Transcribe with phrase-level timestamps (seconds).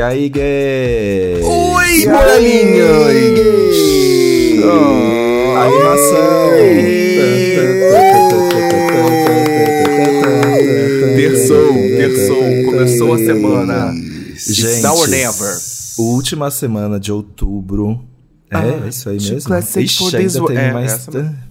[0.00, 1.42] E aí, gay?
[1.42, 3.76] Oi, morelinhos!
[4.64, 6.50] Oh, animação!
[11.16, 13.92] Terçou, terçou, começou a semana.
[14.38, 15.58] Gente, Now or never.
[15.98, 18.00] última semana de outubro.
[18.50, 19.62] É, Ah, isso aí tipo, mesmo?
[19.62, 20.92] say Ixi, ainda tem é, mais...
[20.94, 21.49] essa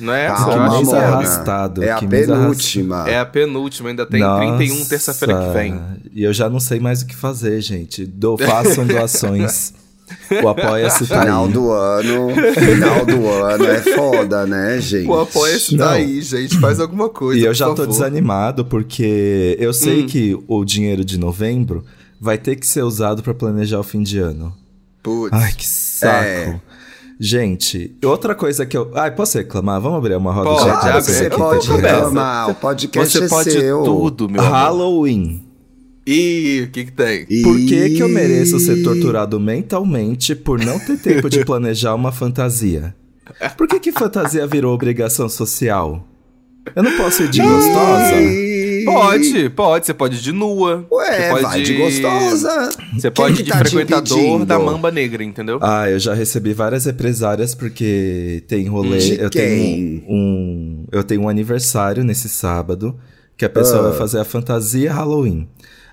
[0.00, 0.36] Não é essa?
[0.44, 0.98] Calma, eu acho mês que é.
[1.00, 1.06] Mona.
[1.16, 1.84] arrastado.
[1.84, 3.08] É a penúltima.
[3.08, 5.80] É a penúltima, ainda tem Nossa, 31 terça-feira que vem.
[6.12, 8.04] E eu já não sei mais o que fazer, gente.
[8.06, 9.72] Do, façam doações.
[10.42, 11.52] o Apoia-se tá Final aí.
[11.52, 15.06] do ano, final do ano é foda, né, gente?
[15.08, 15.86] O apoia-se Não.
[15.86, 16.58] tá aí, gente.
[16.58, 17.38] Faz alguma coisa.
[17.40, 17.86] E eu por já tô favor.
[17.92, 20.06] desanimado porque eu sei Hum.
[20.06, 21.84] que o dinheiro de novembro
[22.20, 24.52] vai ter que ser usado pra planejar o fim de ano.
[25.02, 25.32] Putz.
[25.32, 26.24] Ai, que saco.
[26.24, 26.60] É.
[27.22, 28.90] Gente, outra coisa que eu.
[28.94, 29.78] Ai, posso reclamar?
[29.78, 33.50] Vamos abrir uma roda Pode, de Claro você pode reclamar, o podcast Você é pode
[33.50, 33.82] seu.
[33.82, 34.50] tudo, meu amor.
[34.50, 35.44] Halloween.
[36.06, 37.26] Ih, o que que tem?
[37.42, 42.10] Por que, que eu mereço ser torturado mentalmente por não ter tempo de planejar uma
[42.10, 42.96] fantasia?
[43.54, 46.02] Por que, que fantasia virou obrigação social?
[46.74, 48.14] Eu não posso ir de gostosa?
[48.84, 49.86] Pode, pode.
[49.86, 50.84] Você pode ir de nua.
[50.90, 52.68] Ué, você pode vai de gostosa.
[52.94, 55.58] Você Quem pode que ir de tá frequentador da mamba negra, entendeu?
[55.62, 58.98] Ah, eu já recebi várias represárias porque tem rolê.
[58.98, 59.42] De eu quem?
[59.42, 60.84] tenho um.
[60.92, 62.96] Eu tenho um aniversário nesse sábado
[63.36, 63.88] que a pessoa Ah.
[63.90, 65.48] vai fazer a fantasia Halloween.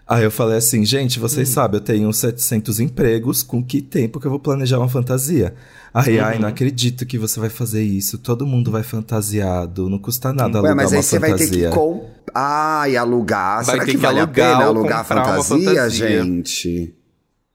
[0.08, 4.26] Aí eu falei assim, gente, vocês sabem, eu tenho 700 empregos, com que tempo que
[4.26, 5.54] eu vou planejar uma fantasia?
[5.94, 10.32] Aí, ai, não acredito que você vai fazer isso, todo mundo vai fantasiado, não custa
[10.32, 11.70] nada Ué, alugar mas aí uma você vai ter fantasia.
[11.70, 12.10] que com...
[12.34, 13.58] Ah, e alugar.
[13.58, 16.24] Vai Será ter que, que vale a alugar pena alugar a comprar uma fantasia, fantasia.
[16.24, 16.94] gente?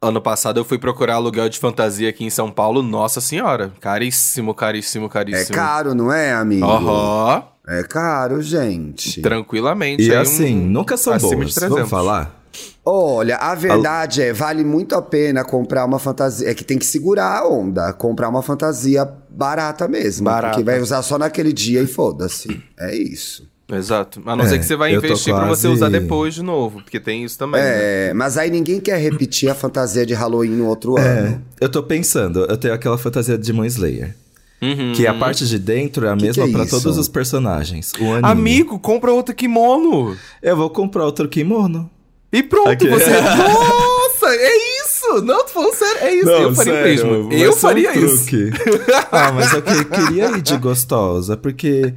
[0.01, 2.83] Ano passado eu fui procurar aluguel de fantasia aqui em São Paulo.
[2.83, 3.73] Nossa senhora.
[3.81, 5.55] Caríssimo, caríssimo, É caríssimo.
[5.57, 6.67] caro, não é, amigo?
[6.67, 7.45] Aham.
[7.69, 9.23] É caro, gente.
[9.23, 10.03] Tranquilamente.
[10.03, 11.77] E aí um- assim, nunca são acima boas, de 300.
[11.77, 12.42] vamos falar?
[12.85, 16.51] Olha, a verdade é, vale muito a pena comprar uma fantasia.
[16.51, 17.93] É que tem que segurar a onda.
[17.93, 20.25] Comprar uma fantasia barata mesmo.
[20.25, 20.55] Barata.
[20.57, 22.61] Porque vai usar só naquele dia e foda-se.
[22.79, 23.49] É isso.
[23.71, 24.21] Exato.
[24.27, 26.83] A não É, ser que você vai investir pra você quase- usar depois de novo.
[26.83, 27.61] Porque tem isso também.
[27.63, 28.09] né?
[28.09, 31.43] É, mas aí ninguém quer repetir a fantasia de Halloween no outro É, ano.
[31.61, 34.15] eu tô pensando, eu tenho aquela fantasia de Demon Slayer.
[34.61, 34.93] Uhum.
[34.95, 36.81] Que a parte de dentro é a Que mesma que é pra isso?
[36.81, 37.93] todos os personagens.
[37.99, 38.21] O anime.
[38.29, 40.17] Amigo, compra outro kimono.
[40.43, 41.91] Eu vou comprar outro kimono.
[42.33, 42.89] E pronto, Aqui.
[42.89, 43.11] você.
[43.21, 45.23] Nossa, é isso!
[45.23, 46.29] Não, tô falando sério, é isso.
[46.31, 47.29] eu faria mesmo.
[47.29, 48.27] vai Eu um faria isso.
[48.27, 48.51] truque.
[49.13, 51.93] ah, mas eu que- queria ir de gostosa, porque,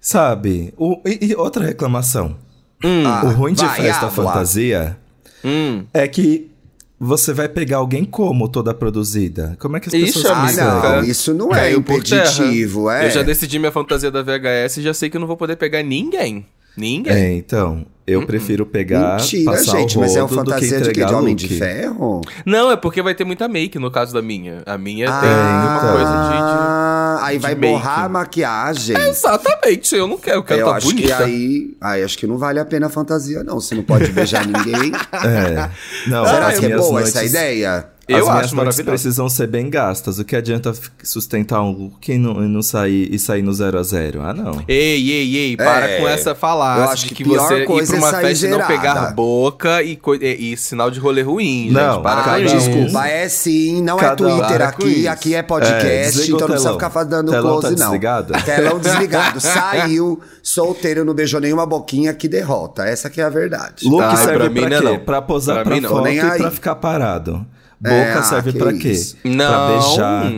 [0.00, 2.36] sabe, o- e, e outra reclamação.
[3.06, 4.10] Ah, o ruim de vai, festa habla.
[4.24, 4.98] fantasia
[5.44, 5.84] Hum.
[5.94, 6.50] é que
[6.98, 9.56] você vai pegar alguém como toda produzida.
[9.60, 10.92] Como é que as Ixi, pessoas Ah, amigo, conseguem?
[11.02, 13.06] não, isso não é impeditivo, é.
[13.06, 15.56] Eu já decidi minha fantasia da VHS e já sei que eu não vou poder
[15.56, 16.46] pegar ninguém.
[16.76, 17.12] Ninguém.
[17.12, 20.50] É, então, eu prefiro pegar, Mentira, passar gente, o mas é uma rodo do que
[20.52, 20.90] fantasia de quê?
[20.90, 21.48] entregar De Homem de.
[21.58, 22.20] Ferro?
[22.44, 24.62] Não, é porque vai ter muita make no caso da minha.
[24.66, 26.36] A minha tem Ah, uma coisa de.
[26.38, 27.72] Ah, aí de vai make.
[27.72, 28.94] borrar a maquiagem.
[28.96, 29.02] de...
[29.08, 31.16] Exatamente, eu não quero, eu quero eu tá acho bonita.
[31.16, 33.58] que aí, aí acho que não vale a pena a fantasia, não.
[33.60, 34.92] Você não pode beijar ninguém.
[35.24, 35.70] É.
[36.06, 37.86] Não, Será que é boa noites- essa ideia?
[38.08, 38.84] Eu as acho maravilhoso.
[38.84, 40.18] precisam ser bem gastas.
[40.18, 40.72] O que adianta
[41.02, 44.22] sustentar um look e não, e não sair e sair no zero a zero?
[44.22, 44.62] Ah, não.
[44.68, 47.66] Ei, ei, ei, para É, com essa falácia eu acho que que, pior você ir
[47.66, 51.00] coisa pra é uma sair festa e não pegar boca e, e- e sinal de
[51.00, 52.02] rolê ruim, Não, gente.
[52.02, 52.54] Para ah, isso.
[52.54, 56.38] um- desculpa, é sim, não é Cada Twitter aqui, aqui é É, podcast, desliga então
[56.40, 57.86] não precisa ficar dando Telão tá close, não.
[57.86, 58.32] desligado?
[58.44, 59.40] Telão desligado.
[59.42, 62.84] Saiu, solteiro, não beijou nenhuma boquinha, que derrota.
[62.84, 63.84] Essa que é a verdade.
[63.88, 64.84] Look Ah, serve pra pra, mim não é quê?
[64.84, 64.98] não.
[65.00, 67.44] Pra posar Pra pra, foto e pra ficar parado.
[67.80, 68.90] Boca É, ah, serve que pra quê?
[68.92, 69.16] isso.
[69.22, 69.68] Pra Não.
[69.80, 70.32] beijar.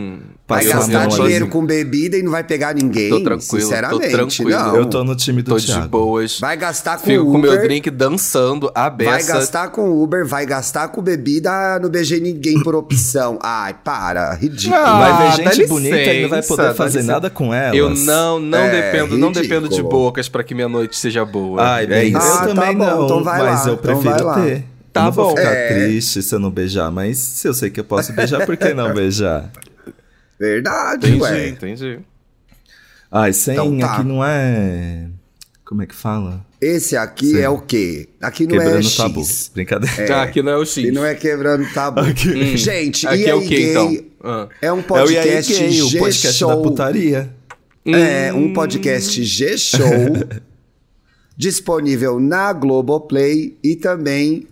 [0.47, 3.07] Vai gastar dinheiro com bebida e não vai pegar ninguém?
[3.11, 4.49] Tô tranquilo, tô Sinceramente, tranquilo.
[4.49, 4.75] não.
[4.77, 5.87] Eu tô no time do Tô de Thiago.
[5.87, 6.39] boas.
[6.39, 7.51] Vai gastar com Fico com Uber.
[7.51, 9.11] meu drink dançando, a beça.
[9.11, 13.37] Vai gastar com Uber, vai gastar com bebida, ah, não beijei ninguém por opção.
[13.43, 14.75] Ai, para, ridículo.
[14.83, 17.77] Ah, Vai ver gente licença, bonita e não vai poder fazer nada com elas.
[17.77, 19.47] Eu não, não É, dependo, não ridículo.
[19.61, 21.61] dependo de bocas pra que minha noite seja boa.
[21.61, 22.17] Ai, é bem, isso.
[22.17, 24.41] eu Ah, tá também bom, não, então vai mas lá, eu então prefiro vai lá.
[24.45, 24.65] ter.
[24.91, 25.37] Tá não vou bom.
[25.37, 25.73] ficar É.
[25.73, 28.73] triste se eu não beijar, mas se eu sei que eu posso beijar, por que
[28.73, 29.51] não beijar?
[30.39, 31.47] Verdade, Entendi, ué.
[31.49, 31.99] entendi.
[33.11, 33.93] Ai, sem Então tá.
[33.95, 35.07] aqui não é...
[35.65, 36.43] Como é que fala?
[36.59, 37.39] Esse aqui Sim.
[37.41, 38.09] é o quê?
[38.19, 38.97] Aqui não Quebrando é o X.
[38.97, 39.23] tabu.
[39.53, 40.15] Brincadeira.
[40.15, 40.77] Ah, aqui não é o X.
[40.77, 41.99] E não é quebrando tabu.
[41.99, 42.57] Aqui.
[42.57, 44.05] Gente, Aqui e é aí, o quê, gay então?
[44.23, 44.49] Ah.
[44.61, 46.61] é um É o podcast E aí Gay, o podcast da G-Show.
[46.63, 47.35] putaria.
[47.85, 49.87] É um podcast G-Show
[51.37, 54.47] disponível na Globoplay e também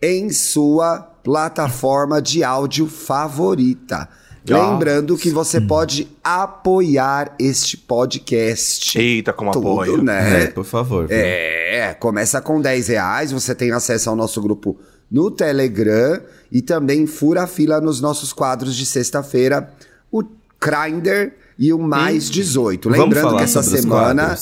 [0.00, 4.08] em sua plataforma de áudio favorita.
[4.46, 8.98] Lembrando que você pode apoiar este podcast.
[8.98, 10.02] Eita, como Tudo, apoio.
[10.02, 10.44] né?
[10.44, 11.06] É, por favor.
[11.06, 11.16] viu?
[11.16, 14.78] É, começa com 10 reais, você tem acesso ao nosso grupo
[15.10, 16.20] no Telegram
[16.52, 19.72] e também fura a fila nos nossos quadros de sexta-feira,
[20.12, 20.22] o
[20.60, 22.90] Grindr e o Mais 18.
[22.90, 24.36] Vamos Lembrando falar que essa semana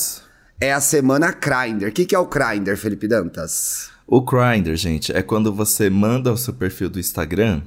[0.60, 1.88] é a semana Grindr.
[1.88, 3.90] O que, que é o Grindr, Felipe Dantas?
[4.14, 7.62] O Grindr, gente, é quando você manda o seu perfil do Instagram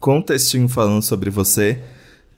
[0.00, 1.78] com um textinho falando sobre você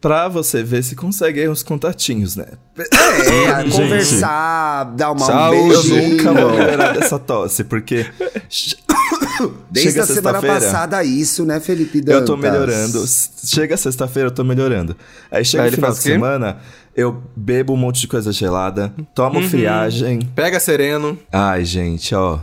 [0.01, 2.47] pra você ver se consegue aí uns contatinhos, né?
[2.77, 5.89] É, conversar, dar uma, um Saúde.
[5.95, 8.07] Eu nunca vou melhorar dessa tosse, porque
[9.71, 12.23] Desde chega a semana passada isso, né, Felipe Dantas?
[12.23, 13.05] Eu tô melhorando.
[13.45, 14.97] Chega sexta-feira, eu tô melhorando.
[15.31, 16.59] Aí chega Aí final de semana,
[16.97, 19.49] eu bebo um monte de coisa gelada, tomo Uhum.
[19.49, 20.23] friagem.
[20.35, 21.17] Pega sereno.
[21.31, 22.41] Ai, gente, ó.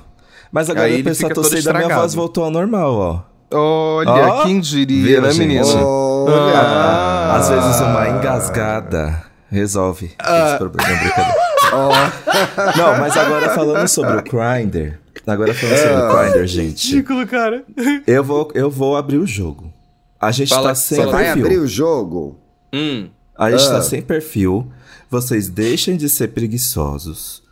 [0.56, 3.22] Mas agora Aí eu fica todo tosse da minha voz voltou ao normal, ó.
[3.57, 5.66] Olha, Ó, quem diria, né, menina?
[5.66, 6.34] Olha.
[6.56, 7.36] Ah.
[7.36, 9.22] Às vezes uma engasgada
[9.52, 10.48] resolve Ah.
[10.52, 10.90] esse problema.
[10.90, 11.36] Não, brincadeira.
[12.78, 14.98] Não, mas agora falando sobre o Grindr.
[15.28, 16.10] Agora falando sobre Ah.
[16.10, 16.88] o Grindr, gente.
[16.96, 17.66] Ridículo, cara.
[18.08, 19.74] Eu vou, eu vou abrir o jogo.
[20.22, 21.44] A gente Fala- tá sem fala- Vai perfil.
[21.46, 22.40] abrir o jogo?
[22.74, 23.10] Hum.
[23.38, 23.72] A gente Ah.
[23.72, 24.72] tá sem perfil.
[25.12, 27.44] Vocês deixem de ser preguiçosos.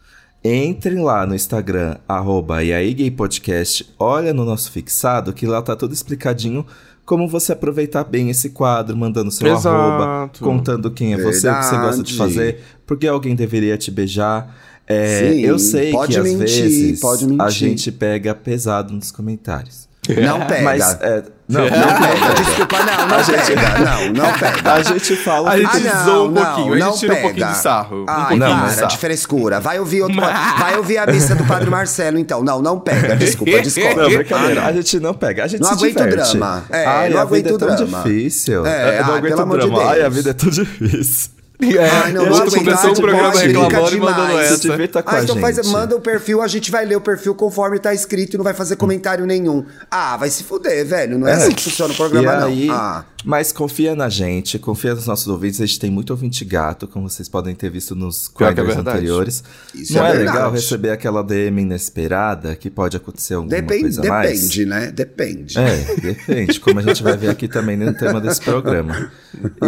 [0.43, 3.89] Entrem lá no Instagram, arroba e aí Gay Podcast.
[3.97, 6.65] Olha no nosso fixado que lá tá tudo explicadinho
[7.05, 9.69] como você aproveitar bem esse quadro, mandando seu Exato.
[9.69, 12.33] arroba, contando quem é você, o que você gosta de Verdade.
[12.33, 14.53] fazer, porque alguém deveria te beijar.
[14.85, 17.41] É, Sim, eu sei que às mentir, vezes pode mentir.
[17.41, 19.87] a gente pega pesado nos comentários.
[20.09, 20.63] Não pega.
[20.63, 22.33] Mas, é, não, não, Não pega, pega.
[22.43, 23.79] desculpa, não, não A gente- pega.
[23.79, 24.73] Não, não pega.
[24.73, 27.45] A gente fala A o gente Ah, zoa um pouquinho, a gente tira um pouquinho
[27.45, 27.51] pega.
[27.53, 28.87] de sarro, um Ai, pouquinho de para, sarro.
[28.89, 29.59] de frescura.
[29.59, 30.19] Vai ouvir outro.
[30.19, 32.43] vai ouvir a missa do Padre Marcelo, então.
[32.43, 33.15] Não, não pega.
[33.15, 33.95] Desculpa, desculpa.
[34.01, 34.61] Não, brincadeira.
[34.61, 36.37] Ah, A gente não pega, a gente Não se aguento diverte.
[36.37, 36.63] drama.
[36.69, 38.03] É, Ai, não a vida aguento é tão drama.
[38.03, 38.65] difícil.
[38.65, 39.83] É, eu não ai, aguento pelo amor de drama.
[39.89, 40.15] Ai, a Deus.
[40.15, 41.29] vida é tão difícil.
[41.61, 43.99] É, Ai, não, e a não gente aguento, começou o não programa pode, reclamando e
[43.99, 44.57] mandando essa.
[44.69, 45.41] devia estar com Ah, a então gente.
[45.55, 48.43] faz, manda o perfil, a gente vai ler o perfil conforme tá escrito e não
[48.43, 49.63] vai fazer comentário nenhum.
[49.89, 51.17] Ah, vai se fuder, velho.
[51.17, 52.47] Não é, assim que funciona o programa, e não.
[52.47, 53.05] aí, Ah.
[53.25, 55.61] Mas confia na gente, confia nos nossos ouvintes.
[55.61, 58.89] A gente tem muito ouvinte gato, como vocês podem ter visto nos é quadros verdade.
[58.97, 59.41] anteriores.
[59.73, 60.35] Isso não é é, verdade.
[60.37, 64.31] legal receber aquela DM inesperada que pode acontecer alguma Depende, coisa a mais?
[64.41, 64.91] depende, né?
[64.91, 65.57] Depende.
[65.57, 69.09] É, depende, como a gente vai ver aqui também no tema desse programa.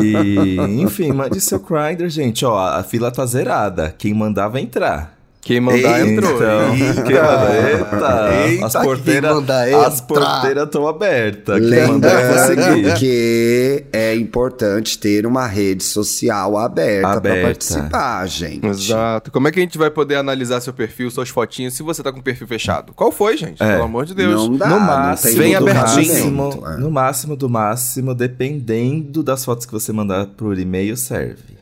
[0.04, 2.46] E, enfim, mande seu Grindr, gente.
[2.46, 3.94] Ó, a fila tá zerada.
[3.98, 5.14] Quem mandar vai entrar.
[5.42, 6.10] Quem mandar Eita.
[6.12, 6.36] entrou.
[6.38, 7.02] Então, Eita.
[7.04, 9.38] quem mandar, eita, Eita, as porteiras
[9.86, 11.60] as porteiras estão abertas.
[11.60, 12.94] Quem mandar vai Lembrando conseguir.
[13.00, 17.42] que é importante ter uma rede social aberta, pra Aberta.
[17.44, 18.66] participar, gente.
[18.66, 19.32] Exato.
[19.32, 22.12] Como é que a gente vai poder analisar seu perfil, suas fotinhas, se você tá
[22.12, 22.92] com o perfil fechado?
[22.96, 23.62] Qual foi, gente?
[23.62, 23.74] É.
[23.74, 24.50] Pelo amor de Deus.
[24.50, 26.32] Não dá, no máximo, Vem abertinho.
[26.32, 26.78] máximo, É.
[26.78, 31.55] no máximo do máximo, dependendo das fotos que você mandar por e-mail, serve.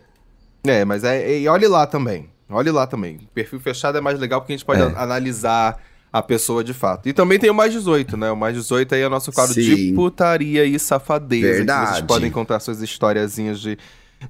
[0.65, 2.29] É, mas é, e olhe lá também.
[2.49, 3.19] Olhe lá também.
[3.33, 4.85] Perfil fechado é mais legal porque a gente pode É.
[4.95, 5.77] analisar
[6.11, 7.09] a pessoa de fato.
[7.09, 8.31] E também tem o mais 18, né?
[8.31, 9.95] O mais 18 aí é o nosso quadro de Sim.
[9.95, 11.47] putaria e safadeza.
[11.47, 11.89] Que Verdade.
[11.95, 13.77] vocês podem contar suas historiazinhas de,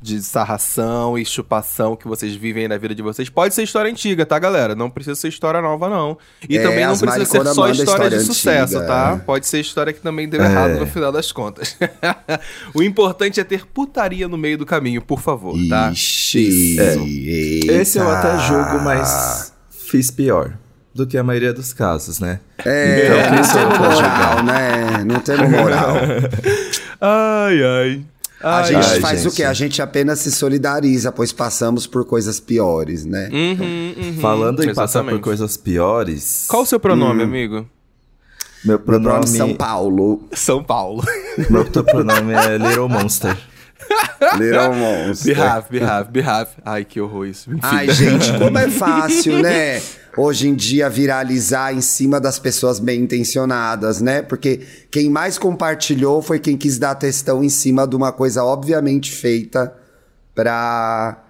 [0.01, 3.29] de sarração e chupação que vocês vivem na vida de vocês.
[3.29, 4.75] Pode ser história antiga, tá, galera?
[4.75, 6.17] Não precisa ser história nova, não.
[6.49, 9.17] E É, também não precisa ser só história, de história sucesso, antiga, tá?
[9.21, 9.25] é.
[9.25, 10.45] Pode ser história que também deu É.
[10.45, 11.77] errado no final das contas.
[12.73, 15.91] o importante é ter putaria no meio do caminho, por favor, tá?
[15.91, 17.71] Ixi, eita.
[17.73, 20.53] Esse eu até julgo, mas fiz pior
[20.93, 22.39] do que a maioria dos casos, né?
[22.63, 25.03] É, Então, não temos pra moral, né?
[25.05, 25.95] Não temos moral.
[27.05, 28.05] Ai, ai.
[28.43, 29.31] A Ai, gente ai, faz gente.
[29.31, 29.43] o quê?
[29.45, 33.29] A gente apenas se solidariza, pois passamos por coisas piores, né?
[33.31, 34.17] Uhum, uhum.
[34.19, 35.23] Falando em passar por Exatamente.
[35.23, 37.55] coisas piores, Qual o seu pronome, amigo?
[37.55, 37.65] meu
[38.65, 40.27] Meu pronome pronome, São Paulo.
[40.33, 41.03] São Paulo.
[41.49, 43.37] meu pronome é Little Monster.
[44.37, 45.35] Little Monster.
[45.35, 46.49] Behave, behave, behave.
[46.63, 47.49] Ai, que horror isso.
[47.51, 47.59] Enfim.
[47.61, 49.81] Ai, gente, como é fácil, né?
[50.15, 54.21] Hoje em dia viralizar em cima das pessoas bem intencionadas, né?
[54.21, 54.61] Porque
[54.91, 59.73] quem mais compartilhou foi quem quis dar textão em cima de uma coisa obviamente feita
[60.35, 61.23] pra,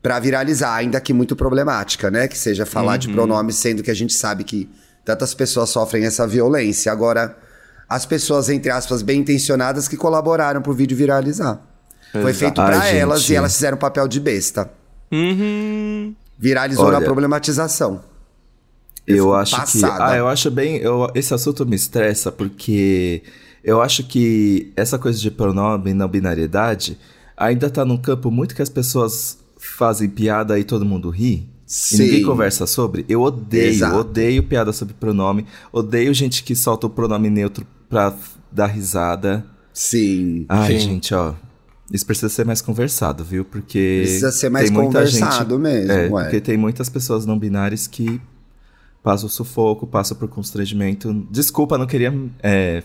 [0.00, 2.28] pra viralizar, ainda que muito problemática, né?
[2.28, 4.70] Que seja falar de pronomes, sendo que a gente sabe que
[5.04, 6.92] tantas pessoas sofrem essa violência.
[6.92, 7.36] Agora,
[7.88, 11.60] as pessoas, entre aspas, bem intencionadas que colaboraram pro vídeo viralizar.
[12.12, 12.34] Foi Exato.
[12.38, 13.32] feito pra elas gente.
[13.32, 14.70] e elas fizeram papel de besta.
[15.12, 16.14] Uhum.
[16.38, 18.00] Viralizou na Olha, problematização.
[19.06, 19.96] Eu acho passada.
[19.96, 20.02] que.
[20.02, 20.76] Ah, eu acho bem.
[20.76, 23.22] Eu, esse assunto me estressa porque
[23.62, 26.96] eu acho que essa coisa de pronome e não binariedade
[27.36, 31.48] ainda tá num campo muito que as pessoas fazem piada e todo mundo ri.
[31.66, 31.96] Sim.
[31.96, 33.04] E ninguém conversa sobre.
[33.08, 33.96] Eu odeio, Exato.
[33.98, 35.46] odeio piada sobre pronome.
[35.72, 38.12] Odeio gente que solta o pronome neutro pra
[38.50, 39.44] dar risada.
[39.72, 40.46] Sim.
[40.48, 40.78] Ai, Sim.
[40.80, 41.34] gente, ó.
[41.90, 43.44] Isso precisa ser mais conversado, viu?
[43.44, 44.02] Porque.
[44.04, 46.22] Precisa ser mais tem muita conversado gente, mesmo, É, ué.
[46.22, 48.20] porque tem muitas pessoas não binárias que
[49.02, 51.12] passo sufoco, passo por constrangimento.
[51.30, 52.82] Desculpa, não queria é,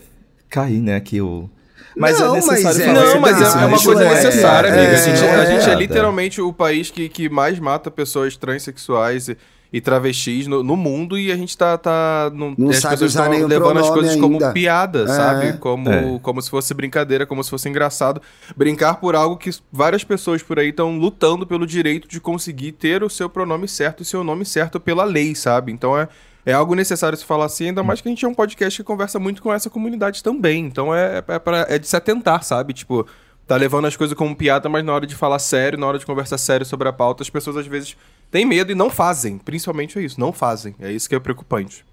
[0.48, 1.48] cair, né, aqui o...
[1.96, 3.62] Mas Não, é necessário mas é- falar Não, sobre mas isso, é, né?
[3.62, 4.92] é uma coisa é- necessária, amiga.
[4.92, 5.76] a, gente, a é, gente é é.
[5.76, 9.36] literalmente o país que, que mais mata pessoas transexuais e,
[9.72, 11.76] e travestis no, no mundo e a gente tá.
[11.76, 14.52] tá não, Não as sabe pessoas usar estão levando as coisas como ainda.
[14.52, 15.06] piada, É.
[15.08, 15.52] sabe?
[15.58, 16.18] Como, É.
[16.22, 18.20] como se fosse brincadeira, como se fosse engraçado.
[18.56, 23.02] Brincar por algo que várias pessoas por aí estão lutando pelo direito de conseguir ter
[23.02, 25.72] o seu pronome certo, o seu nome certo pela lei, sabe?
[25.72, 26.08] Então é.
[26.48, 28.86] É algo necessário se falar assim, ainda mais que a gente é um podcast que
[28.86, 30.64] conversa muito com essa comunidade também.
[30.64, 32.72] Então é, é, pra- é de se atentar, sabe?
[32.72, 33.04] Tipo,
[33.48, 36.06] tá levando as coisas como piada, mas na hora de falar sério, na hora de
[36.06, 37.96] conversar sério sobre a pauta, as pessoas às vezes
[38.30, 39.38] têm medo e não fazem.
[39.38, 40.74] Principalmente é isso, não fazem.
[40.80, 41.84] É isso que é preocupante.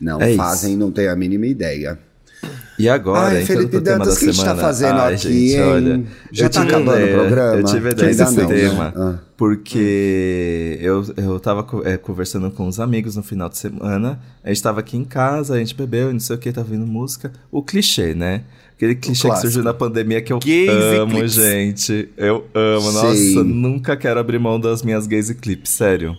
[0.00, 0.36] Não É isso.
[0.36, 1.98] fazem, não tem a mínima ideia.
[2.78, 5.22] E agora, Ai, entrando Felipe Dantas, da o que a gente tá fazendo Ai, aqui,
[5.48, 5.62] gente, hein?
[5.62, 7.56] olha, Já tá tive acabando o ideia- programa?
[7.56, 8.54] Eu tive ideia desse não, né?
[8.54, 9.18] tema, Ah.
[9.36, 14.62] porque eu, eu tava é, conversando com uns amigos no final de semana, a gente
[14.62, 17.32] tava aqui em casa, a gente bebeu, e não sei o que, tava ouvindo música.
[17.50, 18.44] O clichê, né?
[18.78, 21.32] Aquele clichê que surgiu na pandemia que eu Gays amo, clipes.
[21.32, 22.08] gente.
[22.16, 22.92] Eu amo.
[22.92, 23.34] Sim.
[23.34, 26.16] Nossa, nunca quero abrir mão das minhas gays e clipes, sério.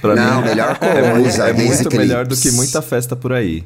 [0.00, 3.34] Pra Não, mim, melhor é, coisa, é e muito melhor do que muita festa por
[3.34, 3.64] aí.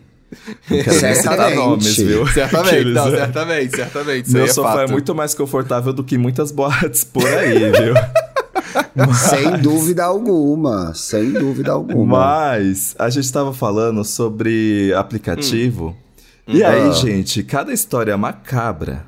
[0.69, 1.55] Não quero Certamente.
[1.55, 2.27] nomes, viu?
[2.27, 3.19] Certamente, Aqueles, não, né?
[3.19, 4.33] certamente, certamente.
[4.33, 4.91] Meu é sofá é fato.
[4.91, 7.95] muito mais confortável do que muitas boates por aí, viu?
[9.15, 10.93] Sem dúvida alguma.
[10.95, 12.19] Sem dúvida alguma.
[12.19, 15.97] Mas a gente tava falando sobre aplicativo.
[16.47, 16.71] E Ah.
[16.71, 19.07] aí, gente, cada história macabra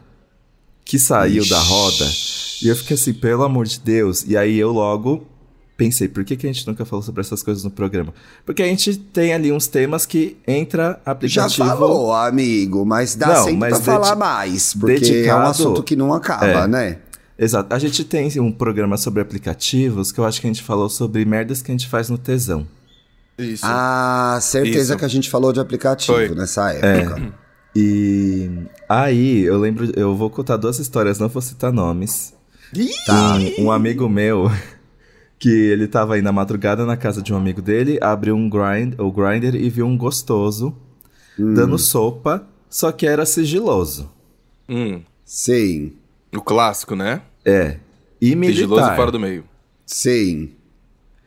[0.84, 2.06] que saiu da roda.
[2.62, 4.24] E eu fiquei assim, pelo amor de Deus.
[4.26, 5.26] E aí eu logo
[5.76, 8.14] pensei, por que, que a gente nunca falou sobre essas coisas no programa?
[8.46, 11.66] Porque a gente tem ali uns temas que entra Já aplicativo.
[11.68, 15.82] falou, amigo, mas dá Não, sempre mas pra falar mais, porque é um dedicado- assunto
[15.82, 16.66] que não acaba, É.
[16.66, 16.98] né?
[17.38, 17.74] Exato.
[17.74, 21.22] A gente tem um programa sobre aplicativos que eu acho que a gente falou sobre
[21.26, 22.66] merdas que a gente faz no tesão.
[23.38, 23.62] Isso.
[23.66, 24.96] Ah, certeza Isso.
[24.98, 26.34] que a gente falou de aplicativo Foi.
[26.34, 27.32] nessa época.
[27.74, 28.50] E
[28.88, 32.32] aí, eu lembro, eu vou contar duas histórias, não vou citar nomes.
[33.06, 33.36] Tá.
[33.58, 34.50] Um, um amigo meu,
[35.38, 38.94] que ele tava aí na madrugada na casa de um amigo dele, abriu um grind,
[38.98, 40.74] o grinder e viu um gostoso
[41.38, 41.52] Hum.
[41.52, 44.10] dando sopa, só que era sigiloso.
[44.66, 45.92] Hum, Sim,
[46.34, 47.20] o clássico, né?
[47.44, 47.76] É.
[48.18, 48.54] E militar.
[48.62, 49.44] Sigiloso fora do meio.
[49.84, 50.52] sim.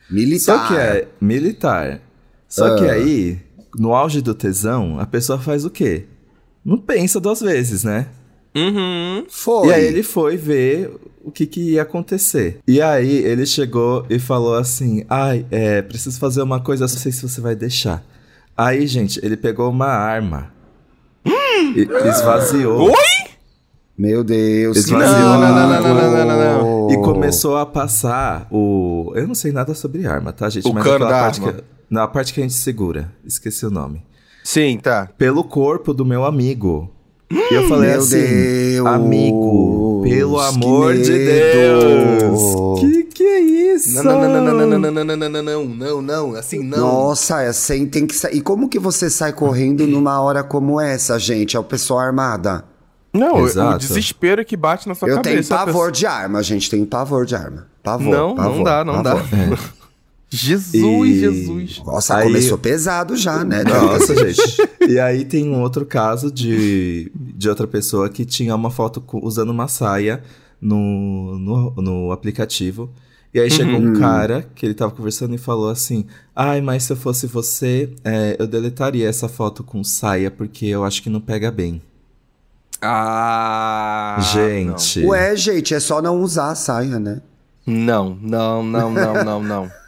[0.10, 0.58] Militar.
[0.58, 2.02] Só que é militar.
[2.48, 2.76] Só Ah.
[2.76, 3.38] que aí,
[3.78, 6.06] no auge do tesão, a pessoa faz o quê?
[6.66, 8.08] Não pensa duas vezes, né?
[8.56, 9.26] Uhum.
[9.30, 9.68] Foi.
[9.68, 10.92] E aí ele foi ver
[11.24, 12.60] o que, que ia acontecer.
[12.68, 17.12] E aí ele chegou e falou assim: Ai, é, preciso fazer uma coisa, não sei
[17.12, 18.04] se você vai deixar.
[18.58, 20.52] Aí, gente, ele pegou uma arma.
[21.26, 22.92] E esvaziou.
[24.00, 24.78] Meu Deus.
[24.78, 26.90] que Esvaziou Não, não, não, não, não, não, não, não.
[26.90, 29.12] E começou a passar o.
[29.14, 30.66] Eu não sei nada sobre arma, tá, gente?
[30.66, 31.52] O Mas cano da parte arma.
[31.52, 31.64] que.
[31.90, 33.12] Na parte que a gente segura.
[33.26, 34.02] Esqueci o nome.
[34.42, 35.10] Sim, tá.
[35.18, 36.90] Pelo corpo do meu amigo.
[37.30, 41.12] E eu falei Meu assim, Deus, amigo, pelo amor de.
[41.12, 42.80] Deus.
[42.80, 43.96] Que que é isso?
[43.96, 46.78] Não, não, não, não, não, não, não, não, não, não, não, não, não, assim não.
[46.80, 48.38] Nossa, é assim tem que sair.
[48.38, 51.58] E como que você sai correndo numa hora como essa, gente?
[51.58, 52.64] É o pessoal armada.
[53.14, 53.80] Não, o- o Exato.
[53.80, 55.50] desespero que bate na sua Eu cabeça.
[55.50, 56.70] tenho a pavor pessoa- de arma, gente.
[56.70, 57.68] Tenho pavor de arma.
[57.84, 58.08] Pavor.
[58.14, 59.24] Não, pavor, não dá, não pavor.
[59.50, 59.60] dá.
[60.32, 61.82] Jesus, E- Jesus.
[61.84, 63.64] Nossa, Aí- começou pesado já, né?
[63.64, 64.42] Nossa, gente.
[64.90, 69.50] E aí tem um outro caso de, de outra pessoa que tinha uma foto usando
[69.52, 70.24] uma saia
[70.62, 72.90] no, no, no aplicativo.
[73.32, 73.92] E aí chegou Uhum.
[73.92, 77.94] um cara que ele tava conversando e falou assim: Ai, mas se eu fosse você,
[78.04, 81.80] é, eu deletaria essa foto com saia, porque eu acho que não pega bem.
[82.82, 84.18] Ah.
[84.34, 85.06] gente.
[85.06, 87.22] Ué, gente, é só não usar a saia, né?
[87.66, 89.72] Não, não, não, não, não, não.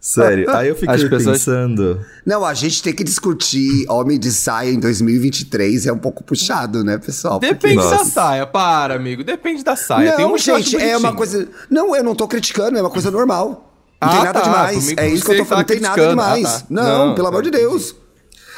[0.00, 0.48] Sério.
[0.54, 2.00] Aí eu fiquei As pessoas- pensando.
[2.24, 6.84] Não, a gente tem que discutir homem de saia em 2023 é um pouco puxado,
[6.84, 7.40] né, pessoal?
[7.40, 8.10] Porque- Depende da Nossa.
[8.10, 9.24] saia, para, amigo.
[9.24, 10.12] Depende da saia.
[10.14, 11.48] Tem Não, um gente, é uma coisa.
[11.68, 13.72] Não, eu não tô criticando, é uma coisa normal.
[14.00, 14.92] Não Ah, tem nada tá, demais.
[14.96, 15.62] É isso que eu tô falando.
[15.62, 16.22] Não tá tem nada criticando.
[16.22, 16.44] demais.
[16.54, 16.66] Ah, tá.
[16.70, 17.64] Não, Não, pelo amor de entendi.
[17.64, 17.96] Deus.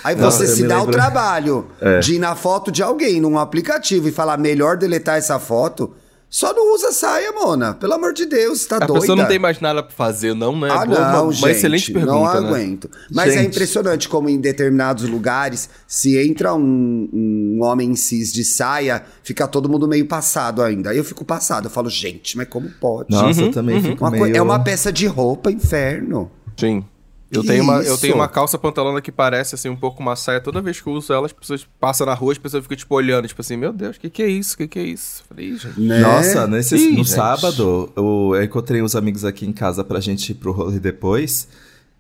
[0.05, 1.99] Aí Não, você se dá o lembro- trabalho É.
[2.01, 5.93] de ir na foto de alguém num aplicativo e falar melhor deletar essa foto.
[6.31, 7.73] Só não usa saia, Mona.
[7.73, 9.01] Pelo amor de Deus, tá A doida.
[9.01, 10.69] pessoa não tem mais nada pra fazer, não, né?
[10.71, 12.49] Ah, Boa, não, uma, uma gente, excelente pergunta, não né?
[12.51, 12.91] aguento.
[13.11, 13.47] Mas é Gente.
[13.49, 19.71] impressionante como em determinados lugares, se entra um, um homem cis de saia, fica todo
[19.71, 20.91] mundo meio passado ainda.
[20.91, 23.11] Aí eu fico passado, eu falo, gente, mas como pode?
[23.11, 24.37] Nossa, Uhum, eu também fico Uma meio.
[24.37, 26.31] É uma peça de roupa, inferno.
[26.59, 26.85] Sim.
[27.31, 30.41] Eu tenho, uma, eu tenho uma calça pantalona que parece assim um pouco uma saia.
[30.41, 32.95] Toda vez que eu uso ela, as pessoas passam na rua, as pessoas ficam tipo
[32.95, 34.55] olhando, tipo assim, meu Deus, o que, que é isso?
[34.55, 35.23] O que, que é isso?
[35.29, 35.81] Falei, "Ih, gente.
[35.81, 36.01] Né?
[36.01, 37.11] Nossa, nesse, Ih, no gente.
[37.11, 41.49] sábado, eu, eu encontrei uns amigos aqui em casa pra gente ir pro rolê depois.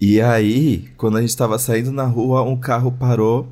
[0.00, 3.48] E aí, quando a gente tava saindo na rua, um carro parou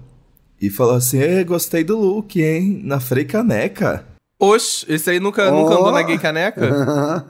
[0.60, 2.80] e falou assim: Ei, gostei do look, hein?
[2.84, 4.15] Na Frei Caneca.
[4.38, 5.78] Oxe, esse aí nunca, nunca Oh.
[5.78, 6.60] andou na gay caneca?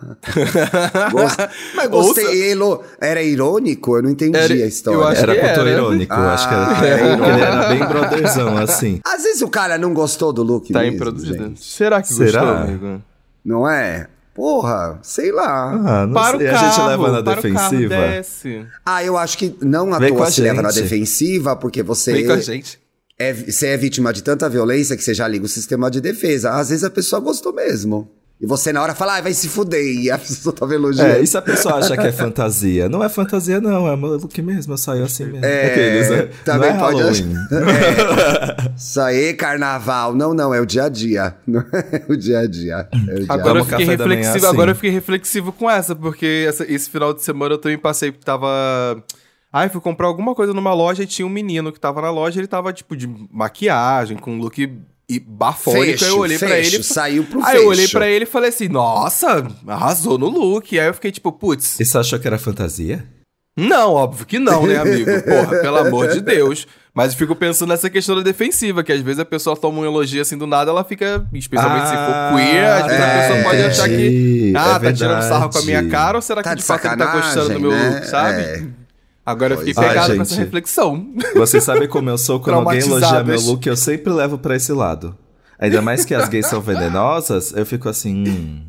[1.13, 1.41] Gost-
[1.77, 2.51] Mas gostei.
[2.51, 3.97] elo- Era irônico?
[3.97, 5.05] Eu não entendi Era- a eu história.
[5.07, 5.71] acho era era.
[5.71, 6.97] irônico, Ah, acho que era.
[7.07, 7.25] irônico.
[7.31, 9.01] ele era bem brotherzão, assim.
[9.05, 11.57] Às vezes o cara não gostou do look Tá mesmo.
[11.57, 12.41] Será que Será?
[12.45, 13.03] gostou, amigo?
[13.45, 14.09] Não é?
[14.35, 15.71] Porra, sei lá.
[15.73, 16.47] Ah, não Para sei.
[16.47, 17.95] o carro, a gente leva na para o carro, defensiva.
[18.85, 22.13] Ah, eu acho que não à Vem toa a se leva na defensiva, porque você
[22.13, 22.79] Vem com a gente.
[23.19, 26.51] É, você é vítima de tanta violência que você já liga o sistema de defesa.
[26.53, 28.11] Às vezes a pessoa gostou mesmo.
[28.39, 29.83] E você na hora fala, ah, vai se fuder.
[29.83, 31.11] E a pessoa tava elogiando.
[31.15, 32.87] É, e se a pessoa acha que é fantasia?
[32.87, 33.89] Não é fantasia, não.
[33.91, 34.75] É look mesmo.
[34.75, 35.43] Eu saio assim mesmo.
[35.47, 36.29] É, Aqueles, né?
[36.45, 37.35] também não é pode Halloween.
[38.77, 40.15] Isso aí, carnaval.
[40.15, 41.35] Não, não, é o dia a dia.
[41.47, 42.87] Não é o dia a dia.
[43.09, 44.47] É o dia Agora eu fiquei reflexivo, assim.
[44.47, 48.13] agora eu fiquei reflexivo com essa, porque essa- esse final de semana eu também passei,
[48.13, 49.03] tava.
[49.53, 52.41] Ai, fui comprar alguma coisa numa loja e tinha um menino que tava na loja,
[52.41, 54.59] ele tava tipo de maquiagem, com um look
[55.09, 56.05] e bafônico.
[56.05, 56.83] aí eu olhei pra fecho, ele.
[56.83, 57.63] Saiu pro Aí fecho.
[57.63, 60.79] eu olhei pra ele e falei assim: "Nossa, arrasou no look".
[60.79, 63.07] Aí eu fiquei tipo, putz, E você achou que era fantasia?
[63.59, 65.11] não, óbvio que não, né, amigo?
[65.25, 66.67] Porra, pelo amor de Deus.
[66.93, 69.85] Mas eu fico pensando nessa questão da defensiva, que às vezes a pessoa toma um
[69.85, 73.21] elogio assim do nada, ela fica, especialmente se Ah, for queer, às vezes a é,
[73.29, 76.43] pessoa pode achar que, ah, É tá tirando sarro com a minha cara, ou será
[76.43, 78.03] que Tá de de fato ele tá gostando do meu né?
[78.03, 78.41] sabe?
[78.43, 78.65] É.
[79.27, 79.89] Agora eu fiquei Pois é.
[79.89, 81.07] pegado Ai, com essa reflexão.
[81.35, 84.73] Você sabe como eu sou quando alguém elogia meu look, eu sempre levo pra esse
[84.73, 85.17] lado.
[85.59, 88.29] Ainda mais que as gays são venenosas, eu fico assim.
[88.29, 88.63] Hum,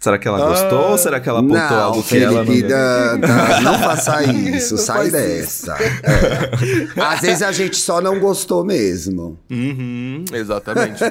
[0.00, 2.52] será que ela gostou ou será que ela apontou não, algo que ela não.
[2.54, 5.76] Não, não, não faça isso, Não sai dessa.
[5.76, 7.00] É.
[7.00, 9.38] Às vezes a gente só não gostou mesmo.
[9.50, 11.04] Uhum, exatamente.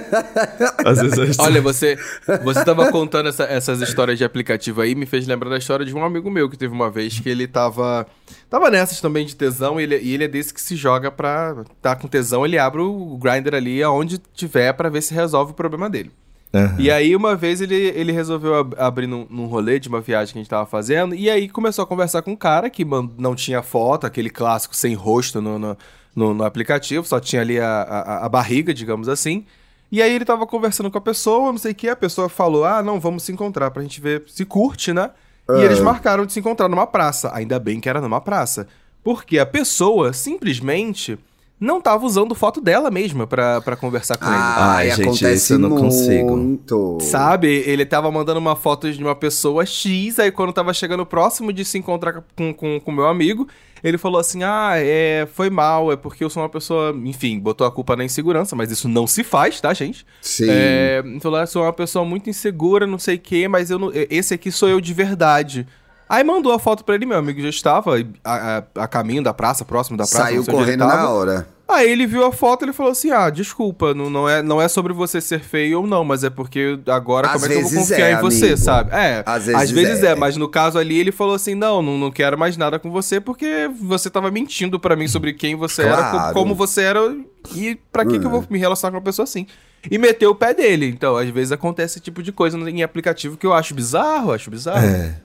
[0.86, 1.46] Às vezes eu estou...
[1.46, 1.98] Olha, você,
[2.44, 5.94] você tava contando essa- essas histórias de aplicativo aí, me fez lembrar da história de
[5.96, 8.06] um amigo meu que teve uma vez que ele tava.
[8.50, 11.64] Tava nessas também de tesão, e ele, e ele é desse que se joga pra.
[11.82, 15.56] Tá com tesão, ele abre o grinder ali aonde tiver pra ver se resolve o
[15.56, 16.12] problema dele.
[16.54, 16.76] Aham.
[16.80, 20.34] E aí, uma vez, ele, ele resolveu ab- abrir num, num rolê de uma viagem
[20.34, 22.84] que a gente tava fazendo, e aí começou a conversar com um cara que
[23.18, 25.78] não tinha foto, aquele clássico sem rosto no, no,
[26.16, 29.46] no- no aplicativo, só tinha ali a, a, a barriga, digamos assim.
[29.92, 32.64] E aí ele tava conversando com a pessoa, não sei o que, a pessoa falou,
[32.66, 35.12] ah, não, vamos se encontrar pra gente ver se curte, né?
[35.48, 38.68] E eles marcaram de se encontrar numa praça, ainda bem que era numa praça.
[39.04, 41.18] Porque a pessoa, simplesmente,
[41.60, 44.36] não tava usando foto dela mesma pra, pra conversar com ele.
[44.36, 46.38] Ai, Ai, gente, acontece isso eu não consigo.
[46.38, 46.98] muito.
[47.02, 47.48] Sabe?
[47.66, 51.66] Ele tava mandando uma foto de uma pessoa X, aí quando tava chegando próximo de
[51.66, 53.48] se encontrar com o com, com meu amigo,
[53.84, 56.96] ele falou assim: Ah, é, foi mal, é porque eu sou uma pessoa.
[57.04, 60.06] Enfim, botou a culpa na insegurança, mas isso não se faz, tá, gente?
[60.22, 60.48] Sim.
[60.50, 63.78] É, ele falou: "Ah, sou uma pessoa muito insegura, não sei o quê, mas eu
[63.80, 65.68] não, esse aqui sou eu de verdade.
[66.10, 69.32] Aí mandou a foto pra ele, meu amigo já estava a, a- a caminho da
[69.34, 70.24] praça, próximo da praça.
[70.26, 71.48] Saiu correndo na hora.
[71.72, 74.60] Aí ele viu a foto e ele falou assim: Ah, desculpa, não, não, é, não
[74.60, 77.54] é sobre você ser feio ou não, mas é porque agora Às como é que
[77.54, 78.58] eu vou vezes confiar é, em você, amigo.
[78.58, 78.90] sabe?
[78.92, 80.08] É, Às às vezes vezes, é.
[80.08, 80.16] é.
[80.16, 83.22] mas no caso ali ele falou assim: Não, não, não quero mais nada com você
[83.22, 86.34] porque você tava mentindo pra mim sobre quem você era, Claro.
[86.34, 87.16] co- como você era
[87.54, 89.46] e pra que, que eu vou me relacionar com uma pessoa assim?
[89.92, 90.88] E meteu o pé dele.
[90.88, 94.50] Então, às vezes acontece esse tipo de coisa em aplicativo que eu acho bizarro, acho
[94.50, 94.84] bizarro.
[94.88, 95.16] É.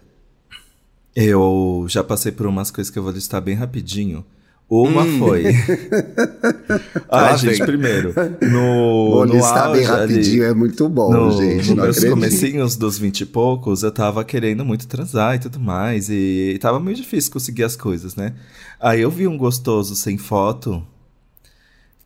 [1.14, 4.24] Eu já passei por umas coisas que eu vou listar bem rapidinho.
[4.68, 5.18] Uma Hum.
[5.18, 5.44] foi.
[7.11, 7.66] Lá ah, gente, vem.
[7.66, 8.14] primeiro.
[8.50, 9.11] No.
[9.11, 11.70] Vou no listar bem auge ali, rapidinho, é muito bom, no, gente.
[11.74, 12.11] nos acredito.
[12.11, 16.09] comecinhos dos vinte e poucos, eu tava querendo muito transar e tudo mais.
[16.09, 18.35] E, e tava meio difícil conseguir as coisas, né?
[18.81, 20.83] Aí eu vi um gostoso sem foto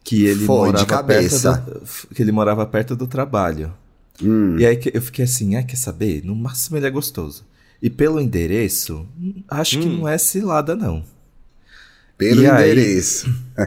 [0.05, 1.53] que ele Foi, de morava cabeça.
[1.59, 3.73] perto do, que ele morava perto do trabalho.
[4.23, 4.57] Hum.
[4.59, 6.25] E aí eu fiquei assim, ah, quer saber?
[6.25, 7.45] No máximo ele é gostoso.
[7.81, 11.05] E pelo endereço, hum, acho que não é cilada, não.
[12.17, 13.33] Pelo E endereço.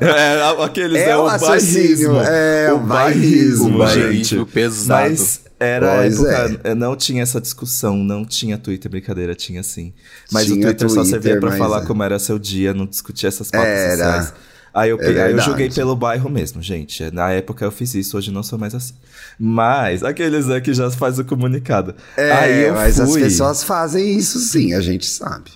[0.00, 5.08] É, aqueles É o raciocínio, é, o bairrismo, O bairrismo pesado.
[5.08, 9.62] Mas era a Pois época, eh, não tinha essa discussão, não tinha Twitter, brincadeira, tinha
[9.62, 9.94] sim.
[10.30, 11.86] Mas o Tinha Twitter, só Twitter, servia pra mas falar é.
[11.86, 13.96] como era seu dia, não discutia essas pautas Era.
[13.96, 14.34] sociais.
[14.74, 17.10] Aí eu, É aí eu joguei pelo bairro mesmo, gente.
[17.12, 18.94] Na época eu fiz isso, hoje não sou mais assim.
[19.38, 21.94] Mas, aqueles é que já faz o comunicado.
[22.16, 23.20] aí É, eu mas as fui.
[23.22, 25.50] pessoas fazem isso sim, a gente sabe.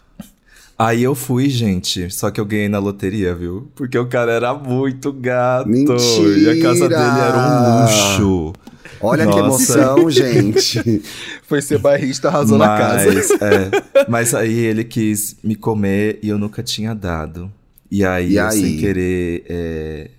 [0.78, 3.70] Aí eu fui, gente, só que eu ganhei na loteria, viu?
[3.74, 5.70] Porque o cara era muito gato.
[5.70, 6.88] E a casa Mentira!
[6.88, 8.52] dele era um luxo.
[9.00, 9.72] Olha que Nossa.
[9.78, 11.02] emoção, gente.
[11.48, 13.06] Foi ser barrista, arrasou na casa.
[13.12, 13.70] Mas, é,
[14.08, 17.50] mas aí ele quis me comer e eu nunca tinha dado.
[17.90, 18.60] E aí, E eu aí?
[18.60, 20.10] sem querer, é,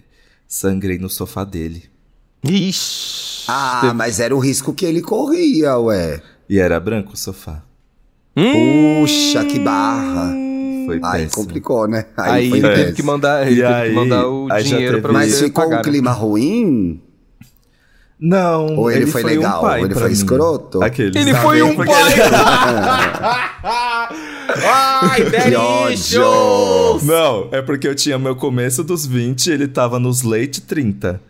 [0.47, 1.83] sangrei no sofá dele.
[2.43, 3.45] Ixi.
[3.49, 6.21] Ah, mas era o risco que ele corria, ué.
[6.49, 7.63] E era branco o sofá.
[8.35, 10.33] Puxa, que barra.
[10.85, 11.31] Foi Aí péssimo.
[11.43, 12.05] complicou, né?
[12.15, 15.01] Aí foi ele teve que mandar, ele teve aí- que mandar o aí dinheiro teve-
[15.01, 15.79] pra Mas ficou pagar.
[15.79, 17.01] um clima ruim?
[18.19, 19.59] Não, Ou ele foi legal?
[19.59, 20.13] um pai Ele foi mim.
[20.13, 20.83] escroto?
[20.83, 22.13] Aqueles, Ele tá foi um Porque pai!
[22.13, 22.21] ele-
[24.65, 26.99] Ai, ódio!
[27.03, 31.21] Não, é porque eu tinha meu começo dos 20 e ele tava nos late 30.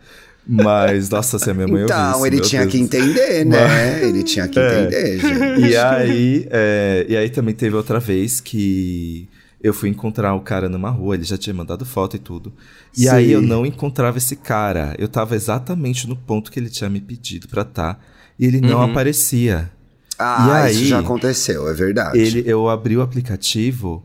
[0.50, 2.72] Mas, nossa, se a minha mãe Então, ele tinha Deus.
[2.72, 4.00] que entender, né?
[4.02, 4.80] Ele tinha que É.
[4.80, 5.60] entender, gente.
[5.68, 9.28] E aí, é, e aí também teve outra vez que
[9.60, 12.52] eu fui encontrar o cara numa rua, ele já tinha mandado foto e tudo.
[12.96, 13.08] E Sim.
[13.08, 14.94] aí eu não encontrava esse cara.
[14.98, 18.00] Eu tava exatamente no ponto que ele tinha me pedido pra estar.
[18.38, 19.70] e ele não aparecia.
[20.18, 22.18] Ah, E isso aí, já aconteceu, é verdade.
[22.18, 24.04] Ele, eu abri o aplicativo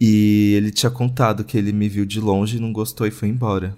[0.00, 3.76] e ele tinha contado que ele me viu de longe, não gostou e foi embora.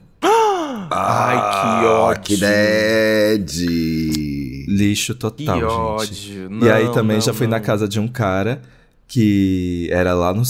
[0.93, 2.23] Ai, que Ah, ódio.
[2.23, 3.67] Que bad.
[4.69, 6.15] Lixo Que total, ódio.
[6.15, 6.65] gente.
[6.65, 7.65] e aí Não, também não, já fui na não.
[7.65, 8.61] casa de um cara
[9.07, 10.45] que era lá no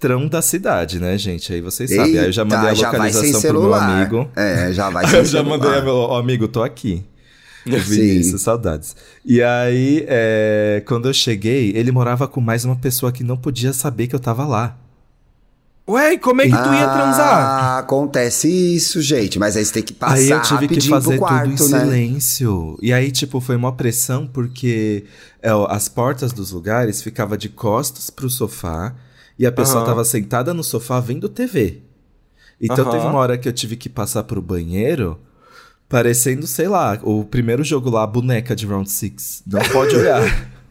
[0.00, 1.52] centrão da cidade, né, gente?
[1.52, 2.18] Aí vocês sabem.
[2.18, 4.30] Aí eu já Eita, mandei a localização pro meu amigo.
[4.34, 5.58] É, já vai sem Eu já celular.
[5.58, 7.04] mandei a meu ó, amigo, tô aqui.
[7.66, 8.96] Vinícius, saudades.
[9.24, 13.74] E aí, é, quando eu cheguei, ele morava com mais uma pessoa que não podia
[13.74, 14.78] saber que eu tava lá.
[15.86, 17.34] Ué, como é que tu ia transar?
[17.34, 19.38] Ah, acontece isso, gente.
[19.38, 21.80] Mas aí você tem que passar aí eu tive que fazer quarto, tudo em né?
[21.80, 22.78] silêncio.
[22.80, 25.04] E aí, tipo, foi uma pressão porque
[25.42, 28.94] é, ó, as portas dos lugares ficavam de costas pro sofá
[29.40, 29.86] e a pessoa Aham.
[29.86, 31.78] tava sentada no sofá vendo TV.
[32.60, 32.90] Então Aham.
[32.92, 35.18] teve uma hora que eu tive que passar pro banheiro,
[35.88, 39.42] parecendo, sei lá, o primeiro jogo lá, a boneca de Round Six.
[39.46, 40.20] Não pode olhar.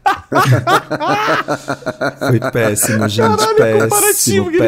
[2.18, 3.36] Foi péssimo, gente.
[3.36, 4.60] Caralho, o péssimo, fez.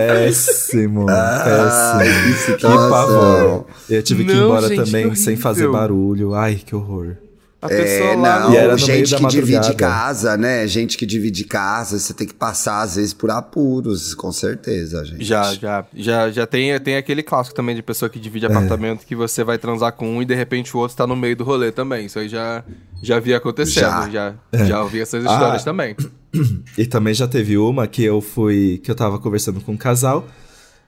[0.46, 2.56] péssimo, Ah, péssimo.
[2.58, 3.66] que pavor.
[3.88, 5.80] Eu tive que ir Não, embora gente, também que sem fazer horrível.
[5.80, 6.34] barulho.
[6.34, 7.16] Ai, que horror.
[7.62, 10.66] A pessoa É, lá não, era gente que divide casa, né?
[10.66, 15.24] Gente que divide casa, você tem que passar, às vezes, por apuros, com certeza, gente.
[15.24, 15.84] Já, já.
[15.94, 19.58] Já, já tem, tem aquele clássico também de pessoa que divide apartamento que você vai
[19.58, 22.06] transar com um e de repente o outro tá no meio do rolê também.
[22.06, 22.64] Isso aí já,
[23.00, 24.10] já vi acontecendo.
[24.10, 25.64] Já, já, ouvi essas histórias Ah.
[25.64, 25.94] também.
[26.78, 28.80] E também já teve uma que eu fui.
[28.82, 30.26] que eu tava conversando com um casal.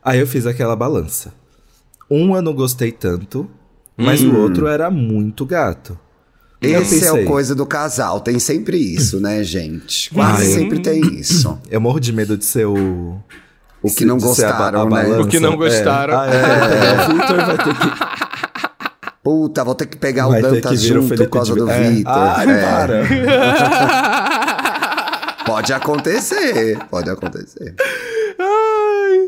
[0.03, 1.35] Aí eu fiz aquela balança.
[2.11, 3.49] Um eu não gostei tanto,
[3.97, 4.33] mas Hum.
[4.33, 5.99] o outro era muito gato.
[6.73, 10.11] Esse é o coisa do casal, tem sempre isso, né, gente?
[10.13, 11.59] Quase Ah, eu- sempre tem isso.
[11.71, 13.17] Eu morro de medo de ser o.
[13.83, 14.91] O que não ser a gostaram, a né?
[14.91, 15.21] balança.
[15.23, 16.15] O que não gostaram.
[16.15, 16.17] É.
[16.17, 16.27] Ah,
[16.75, 17.05] é.
[17.05, 18.15] O Victor vai ter que.
[19.23, 21.71] Puta, vou ter que pegar vai o Dantas o junto Felipe por causa de- do
[21.71, 21.91] É.
[21.91, 22.13] Vitor.
[22.13, 23.03] Ai, É, para.
[25.47, 27.75] Pode acontecer, pode acontecer.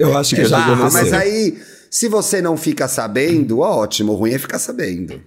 [0.01, 1.03] Eu acho que já Ah, aconteceu.
[1.03, 1.59] mas aí,
[1.91, 4.13] se você não fica sabendo, ótimo.
[4.13, 5.21] O ruim é ficar sabendo.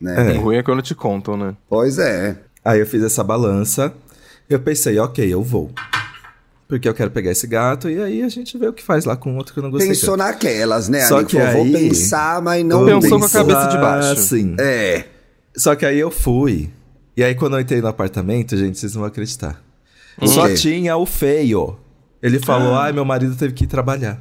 [0.00, 0.32] Né?
[0.32, 1.54] O ruim é quando te contam, né?
[1.68, 2.36] Pois é.
[2.64, 3.92] Aí eu fiz essa balança.
[4.48, 5.70] Eu pensei, ok, eu vou.
[6.68, 9.16] Porque eu quero pegar esse gato e aí a gente vê o que faz lá
[9.16, 9.88] com outro que eu não gostei.
[9.88, 10.26] Pensou tanto.
[10.26, 13.78] naquelas, né, Só que Falou, Vou aí- pensar, mas não Pensou com a cabeça de
[13.78, 14.12] baixo.
[14.12, 14.54] Ah, sim.
[14.60, 15.04] É.
[15.56, 16.70] Só que aí eu fui.
[17.16, 19.62] E aí quando eu entrei no apartamento, gente, vocês não vão acreditar.
[20.26, 21.78] Só tinha o feio.
[22.22, 24.20] Ele falou, ai, meu marido teve que ir trabalhar.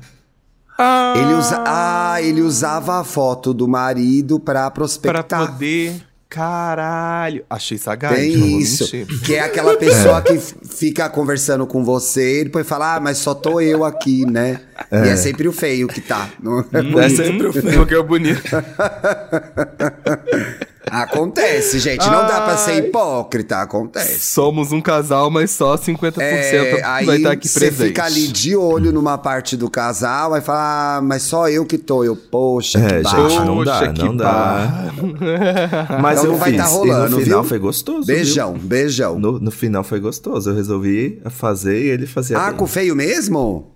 [0.77, 1.63] Ah, Ele usa...
[1.65, 5.51] Ah, ele usava a foto do marido pra pra prospectar.
[5.51, 6.03] poder.
[6.29, 7.45] Caralho.
[7.49, 8.13] Achei sagaz.
[8.15, 8.83] Tem isso.
[8.95, 9.21] mentir.
[9.21, 13.17] Que é aquela pessoa que f- fica conversando com você e depois fala, ah, mas
[13.17, 14.59] só tô eu aqui, né?
[14.91, 16.27] E é sempre o feio que tá.
[16.43, 17.15] Não é É bonito.
[17.15, 17.73] sempre o feio.
[17.79, 18.43] Porque é bonito.
[20.91, 22.05] Acontece, gente.
[22.05, 22.77] Não dá pra ser Ai.
[22.79, 23.57] hipócrita.
[23.61, 24.19] Acontece.
[24.19, 27.87] Somos um casal, mas só 50% É, aí vai estar aqui você presente.
[27.89, 31.77] fica ali de olho numa parte do casal, aí fala, ah, mas só eu que
[31.77, 32.03] tô.
[32.03, 33.45] Eu, poxa, É, que gente, baixo.
[33.45, 34.91] não dá, Poxa, que não dá.
[36.01, 36.61] Mas Então eu não vai fiz.
[36.61, 37.49] tá e rolando, no final viu?
[37.49, 38.05] foi gostoso.
[38.07, 38.15] viu?
[38.15, 39.19] Beijão, beijão.
[39.19, 40.49] No, no final foi gostoso.
[40.49, 42.37] Eu resolvi fazer e ele fazia.
[42.37, 42.57] Ah, bem.
[42.57, 43.71] com feio mesmo?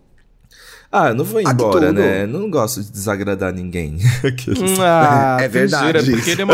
[0.91, 1.93] Ah, eu não vou Ah, que embora, tudo.
[2.01, 2.27] né?
[2.27, 3.97] Não gosto de desagradar ninguém.
[4.81, 5.99] Ah, É verdade jura?
[6.01, 6.11] isso.
[6.11, 6.53] Porque ele é uma...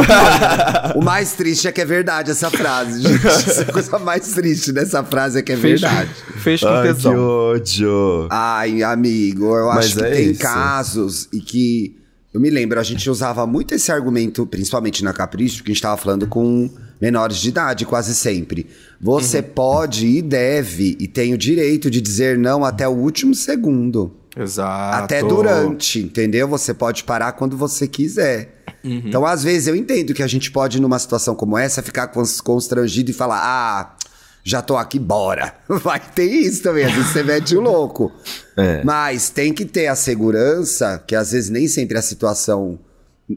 [0.96, 3.26] O mais triste é que é verdade essa frase, gente.
[3.28, 6.10] Essa coisa mais triste dessa frase é que é fez, verdade.
[6.38, 7.16] fez com Ai, que tesão.
[7.18, 8.28] ódio.
[8.30, 10.40] Ai, amigo, eu Mas acho que é tem isso.
[10.40, 11.96] casos e que.
[12.34, 15.82] Eu me lembro, a gente usava muito esse argumento, principalmente na Capricho, que a gente
[15.82, 16.70] tava falando com
[17.02, 18.68] menores de idade, quase sempre.
[19.02, 19.44] Você Uhum.
[19.56, 24.14] pode e deve e tem o direito de dizer não até o último segundo.
[24.38, 25.04] Exato.
[25.04, 26.48] Até durante, entendeu?
[26.48, 28.64] Você pode parar quando você quiser.
[28.84, 29.02] Uhum.
[29.06, 32.40] Então, às vezes, eu entendo que a gente pode, numa situação como essa, ficar cons-
[32.40, 33.96] constrangido e falar: ah,
[34.44, 35.56] já tô aqui, bora.
[35.68, 38.12] Vai ter isso também, às vezes você mete o louco.
[38.56, 38.84] É.
[38.84, 42.80] Mas tem que ter a segurança, que às vezes nem sempre a situação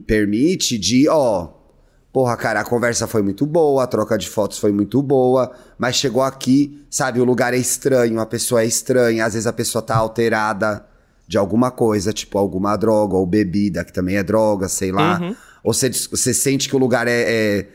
[0.05, 1.49] permite, de, ó,
[2.13, 5.95] Porra, cara, a conversa foi muito boa, a troca de fotos foi muito boa, mas
[5.95, 9.81] chegou aqui, sabe, o lugar é estranho, a pessoa é estranha, às vezes a pessoa
[9.81, 10.85] tá alterada
[11.27, 15.19] de alguma coisa, tipo alguma droga ou bebida, que também é droga, sei lá.
[15.19, 15.35] Uhum.
[15.63, 17.67] Ou você, você sente que o lugar é, é-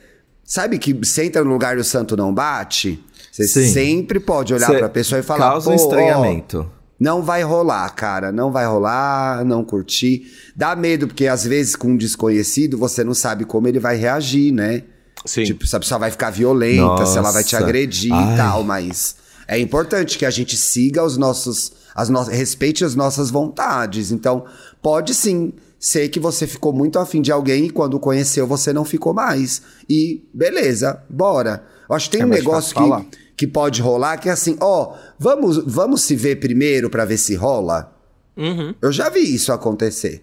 [0.45, 3.03] Sabe que você entra no lugar e o santo não bate?
[3.33, 3.67] Você Sim.
[3.73, 5.51] sempre pode olhar Cê pra pessoa e falar.
[5.51, 6.71] Causa um "Pô, ó, estranhamento.
[7.01, 8.31] não vai rolar, cara.
[8.31, 10.31] Não vai rolar, não curtir.
[10.55, 14.53] Dá medo, porque às vezes com um desconhecido você não sabe como ele vai reagir,
[14.53, 14.85] né?
[15.25, 15.43] Sim.
[15.43, 17.65] Tipo, se a pessoa vai ficar violenta, se ela vai te Nossa.
[17.65, 18.35] agredir Ai.
[18.35, 19.17] e tal, mas
[19.49, 21.73] é importante que a gente siga os nossos.
[21.97, 22.23] As no...
[22.23, 24.13] Respeite as nossas vontades.
[24.13, 24.45] Então,
[24.83, 28.85] pode sim ser que você ficou muito afim de alguém e quando conheceu você não
[28.85, 29.63] ficou mais.
[29.89, 31.65] E beleza, bora.
[31.89, 33.05] Eu acho que tem É um negócio falar.
[33.05, 37.17] que, que pode rolar que é assim, ó, vamos, vamos se ver primeiro pra ver
[37.17, 37.93] se rola.
[38.37, 38.75] Uhum.
[38.83, 40.23] Eu já vi isso acontecer.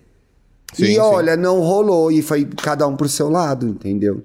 [0.74, 1.00] Sim, e sim.
[1.00, 4.24] olha, não rolou e foi cada um pro seu lado, entendeu?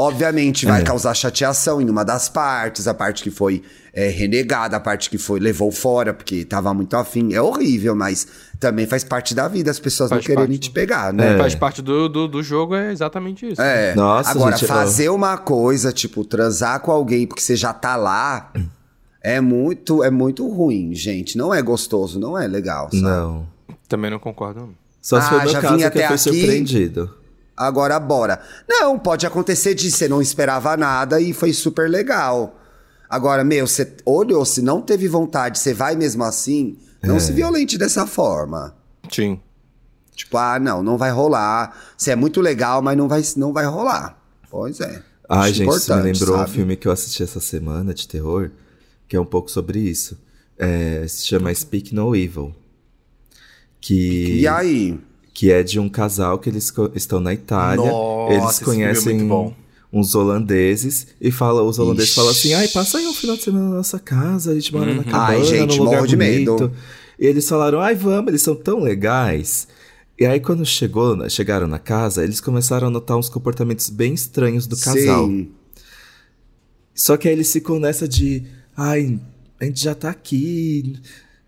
[0.00, 0.84] Obviamente vai É.
[0.84, 5.18] causar chateação em uma das partes, a parte que foi é, renegada, a parte que
[5.18, 7.34] foi levou fora porque tava muito afim.
[7.34, 8.26] É horrível, mas
[8.58, 11.36] também faz parte da vida as pessoas Faz não quererem parte, te pegar, né?
[11.36, 13.60] Faz parte do, do, do jogo, é exatamente isso.
[13.60, 13.94] É.
[13.94, 17.96] Nossa, Agora, gente, eu- fazer uma coisa, tipo, transar com alguém porque você já tá
[17.96, 18.52] lá,
[19.22, 21.36] é muito, é muito ruim, gente.
[21.36, 23.02] Não é gostoso, não é legal, sabe?
[23.02, 23.46] Não.
[23.88, 24.60] Também não concordo.
[24.60, 24.70] não.
[25.02, 26.22] Só se Ah, for meu já caso vim que eu até fui aqui.
[26.22, 27.14] surpreendido.
[27.60, 28.40] Agora bora.
[28.68, 32.58] Não, pode acontecer de você não esperava nada e foi super legal.
[33.08, 37.20] Agora, meu, você olhou, se não teve vontade, você vai mesmo assim, não É.
[37.20, 38.74] se violente dessa forma.
[39.12, 39.38] Sim.
[40.14, 41.76] Tipo, ah, não, não vai rolar.
[41.98, 44.18] Você é muito legal, mas não vai, não vai rolar.
[44.50, 45.02] Pois é.
[45.28, 46.50] Ai, gente, isso me lembrou um sabe?
[46.52, 48.50] filme que eu assisti essa semana de terror,
[49.06, 50.18] que é um pouco sobre isso.
[50.58, 52.54] É, se chama Speak No Evil.
[53.80, 55.00] Que, E aí?
[55.40, 57.90] Que é de um casal que eles estão na Itália.
[57.90, 59.54] Nossa, eles é conhecem bom.
[59.90, 62.14] uns holandeses e fala, os holandeses Ixi.
[62.16, 64.92] falam assim: ai, passa aí um final de semana na nossa casa, a gente mora
[64.92, 65.04] na Uhum.
[65.04, 66.52] cabana, Ai, gente, num lugar de bonito.
[66.60, 66.72] medo.
[67.18, 69.66] E eles falaram: ai, vamos, eles são tão legais.
[70.18, 74.66] E aí, quando chegou, chegaram na casa, eles começaram a notar uns comportamentos bem estranhos
[74.66, 75.26] do casal.
[75.26, 75.48] Sim.
[76.94, 78.42] Só que aí eles ficam nessa de,
[78.76, 79.18] ai,
[79.58, 80.98] a gente já tá aqui,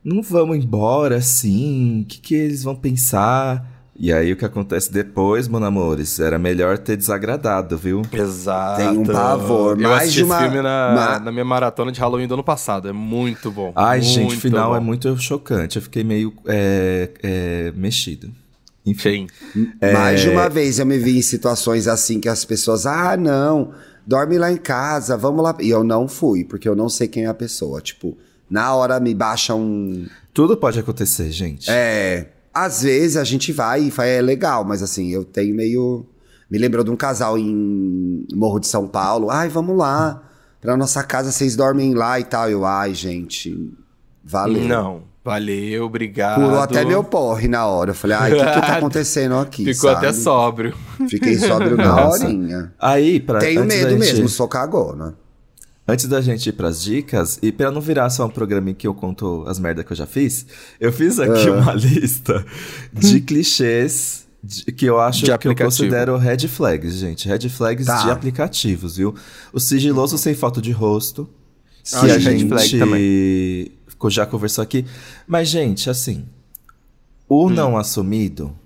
[0.02, 3.70] não vamos embora assim, o que, que eles vão pensar?
[4.04, 8.02] E aí o que acontece depois, meus amores, era melhor ter desagradado, viu?
[8.12, 8.78] Exato.
[8.80, 11.92] Tem um pavor, Eu mais assisti de uma- esse filme na, ma- na minha maratona
[11.92, 12.88] de Halloween do ano passado.
[12.88, 13.72] É muito bom.
[13.76, 14.76] Ai, gente, o muito final bom.
[14.76, 18.28] é muito chocante, eu fiquei meio é, é, mexido.
[18.84, 19.28] Enfim.
[19.52, 19.70] Sim.
[19.92, 23.70] Mais de uma vez eu me vi em situações assim que as pessoas, ah, não,
[24.04, 25.56] dorme lá em casa, vamos lá.
[25.60, 27.80] E eu não fui, porque eu não sei quem é a pessoa.
[27.80, 28.18] Tipo,
[28.50, 30.06] na hora me baixa um.
[30.34, 31.70] Tudo pode acontecer, gente.
[31.70, 32.26] É.
[32.54, 36.06] Às vezes a gente vai e faz, é legal, mas assim, eu tenho meio.
[36.50, 39.30] Me lembrou de um casal em Morro de São Paulo.
[39.30, 40.22] Ai, vamos lá.
[40.60, 42.50] Pra nossa casa, vocês dormem lá e tal.
[42.50, 43.72] Eu, ai, gente.
[44.22, 44.64] Valeu.
[44.68, 45.02] Não.
[45.24, 46.40] Valeu, obrigado.
[46.42, 47.90] Curou até meu porre na hora.
[47.92, 49.64] Eu falei, ai, o que, que tá acontecendo aqui?
[49.72, 50.06] Ficou sabe?
[50.06, 50.74] até sóbrio.
[51.08, 52.72] Fiquei sóbrio na horinha.
[52.78, 55.14] Aí, pra, Tenho medo gente- mesmo, sou cagona.
[55.86, 58.86] Antes da gente ir pras dicas, e pra não virar só um programa em que
[58.86, 60.46] eu conto as merdas que eu já fiz,
[60.78, 61.52] eu fiz aqui Ah.
[61.52, 62.44] uma lista
[62.92, 67.26] de clichês de- que eu acho que eu considero red flags, gente.
[67.28, 68.04] Red flags Tá.
[68.04, 69.12] de aplicativos, viu?
[69.52, 71.28] O sigiloso sem foto de rosto,
[71.84, 73.72] Acho a red gente flag também.
[74.08, 74.84] já conversou aqui.
[75.26, 76.24] Mas, gente, assim,
[77.28, 77.50] o Hum.
[77.50, 78.56] não assumido,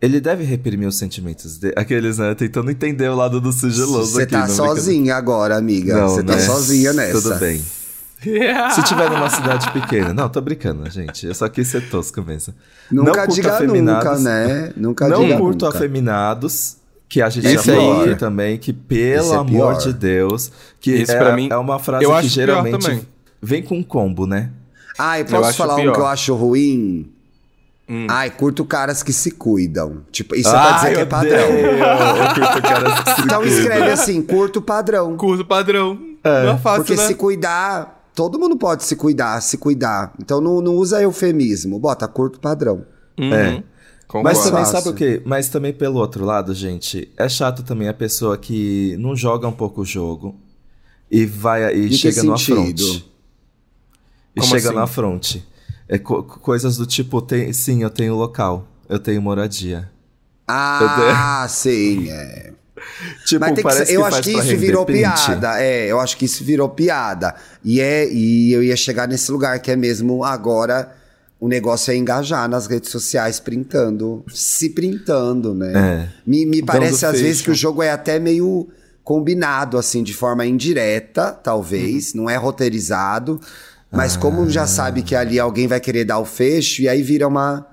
[0.00, 1.74] ele deve reprimir os sentimentos dele.
[1.76, 2.34] Aqueles, né?
[2.34, 4.32] Tentando entender o lado do sigiloso Você aqui.
[4.32, 4.74] tá não brincadeira.
[4.80, 5.96] sozinha agora, amiga.
[5.96, 6.40] Não, Você tá né?
[6.40, 7.20] sozinha nessa.
[7.20, 7.62] Tudo bem.
[8.22, 10.12] Se tiver numa cidade pequena.
[10.12, 11.26] Não, tô brincando, gente.
[11.26, 12.52] Eu só quis ser tosco mesmo.
[12.92, 14.72] Nunca não curto diga nunca, né?
[14.76, 15.76] Nunca não diga curto nunca.
[15.78, 16.76] afeminados.
[17.08, 20.92] Que a gente Esse já falou aqui também, que pelo é amor de Deus, que
[20.92, 23.04] Esse é, pra mim- é uma frase eu que geralmente
[23.42, 24.50] vem com um combo, né?
[24.96, 27.10] Ai, Eu posso acho falar um que eu acho ruim?
[27.92, 28.06] Hum.
[28.08, 30.04] Ai, curto caras que se cuidam.
[30.12, 31.48] Tipo, isso é pra dizer que é padrão.
[31.48, 33.58] odeio, Eu curto caras que se Então cuidam.
[33.58, 35.16] escreve assim, curto padrão.
[35.16, 35.98] Curso padrão.
[36.22, 36.44] É.
[36.44, 37.06] Não é fácil, Porque né?
[37.08, 40.12] se cuidar, todo mundo pode se cuidar, se cuidar.
[40.20, 42.86] Então não, não usa eufemismo, bota curto padrão.
[43.18, 43.34] Uhum.
[43.34, 43.62] É.
[44.06, 44.24] Concordo.
[44.38, 45.22] Mas também, sabe o quê?
[45.24, 49.52] Mas também pelo outro lado, gente, é chato também a pessoa que não joga um
[49.52, 50.36] pouco o jogo
[51.10, 53.10] e vai e chega no afronte.
[54.36, 54.76] E Como chega assim?
[54.76, 55.48] no afronte.
[55.92, 59.90] É co- coisas do tipo, tem, sim, eu tenho local, eu tenho moradia.
[60.46, 62.52] Ah, sim, é.
[63.26, 65.00] Tipo, Mas tem que ser- eu que acho que isso virou print.
[65.00, 65.60] piada.
[65.62, 67.34] É, eu acho que isso virou piada.
[67.64, 70.96] E, é, e eu ia chegar nesse lugar que é mesmo agora
[71.38, 75.72] o negócio é engajar nas redes sociais, printando, se printando, né?
[75.74, 76.08] É.
[76.26, 77.24] Me, me parece às fecho.
[77.24, 78.68] vezes que o jogo é até meio
[79.02, 83.40] combinado, assim, de forma indireta, talvez, não é roteirizado,
[83.90, 87.26] mas como já sabe que ali alguém vai querer dar o fecho, e aí vira
[87.26, 87.66] uma,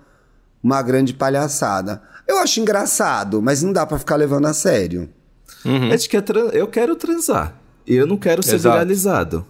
[0.63, 2.01] uma grande palhaçada.
[2.27, 5.09] Eu acho engraçado, mas não dá pra ficar levando a sério.
[5.63, 5.91] Uhum.
[5.91, 7.55] É de que é eu quero transar.
[7.85, 8.75] E eu não quero ser Exato.
[8.75, 9.45] viralizado.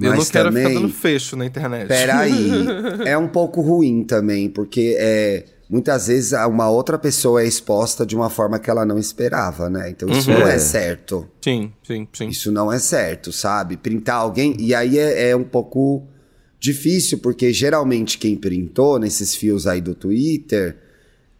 [0.00, 1.86] Eu não Mas quero também- ficar dando fecho na internet.
[1.86, 2.50] Peraí,
[3.04, 8.16] é um pouco ruim também, porque é, muitas vezes uma outra pessoa é exposta de
[8.16, 9.90] uma forma que ela não esperava, né?
[9.90, 10.38] Então isso Uhum.
[10.38, 10.58] não é É.
[10.58, 11.28] certo.
[11.42, 12.28] Sim, sim, sim.
[12.28, 13.76] Isso não é certo, sabe?
[13.76, 14.56] Printar alguém.
[14.58, 16.08] E aí é, é um pouco
[16.62, 20.76] difícil, porque geralmente quem printou nesses fios aí do Twitter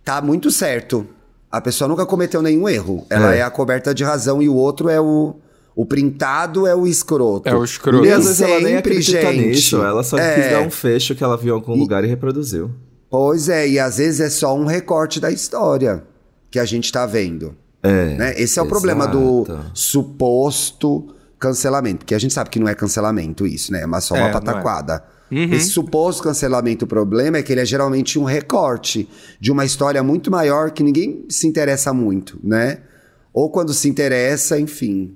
[0.04, 1.06] tá muito certo.
[1.50, 3.06] A pessoa nunca cometeu nenhum erro.
[3.08, 3.38] Ela É.
[3.38, 5.36] é, a coberta de razão e o outro é o.
[5.74, 7.48] O printado é o escroto.
[7.48, 8.04] É o escroto.
[8.04, 9.46] E às vezes ela nem sempre, acredita gente.
[9.46, 9.82] nisso.
[9.82, 10.34] Ela só É.
[10.34, 12.70] quis dar um fecho que ela viu em algum lugar e reproduziu.
[13.08, 16.02] Pois é, e às vezes é só um recorte da história
[16.50, 17.54] que a gente tá vendo.
[17.82, 18.14] É.
[18.16, 18.30] né?
[18.32, 18.68] Esse é o exato.
[18.68, 23.82] problema do suposto cancelamento, porque a gente sabe que não é cancelamento isso, né?
[23.82, 24.32] É mas só uma É, é.
[24.32, 25.02] pataquada.
[25.30, 29.08] Esse suposto cancelamento, o problema é que ele é geralmente um recorte
[29.40, 32.80] de uma história muito maior que ninguém se interessa muito, né?
[33.32, 35.14] Ou quando se interessa, enfim,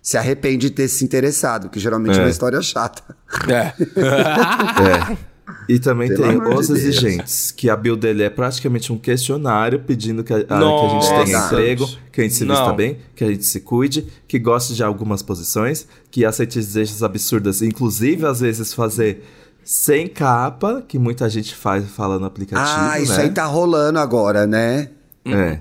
[0.00, 2.22] se arrepende de ter se interessado, que geralmente é, É.
[2.24, 3.02] uma história chata.
[3.48, 3.72] É.
[5.12, 5.35] É.
[5.68, 6.84] E também Pelo tem os de Deus.
[6.84, 10.88] exigentes, que a build dele é praticamente um questionário pedindo que a, a- que a
[10.88, 12.74] gente tenha emprego, que a gente se vista Não.
[12.76, 17.62] bem, que a gente se cuide, que goste de algumas posições, que aceite exigências absurdas,
[17.62, 19.24] inclusive às vezes fazer
[19.64, 23.22] sem capa, que muita gente faz fala no aplicativo, ah, isso né?
[23.22, 24.90] aí tá rolando agora, né?
[25.24, 25.58] É.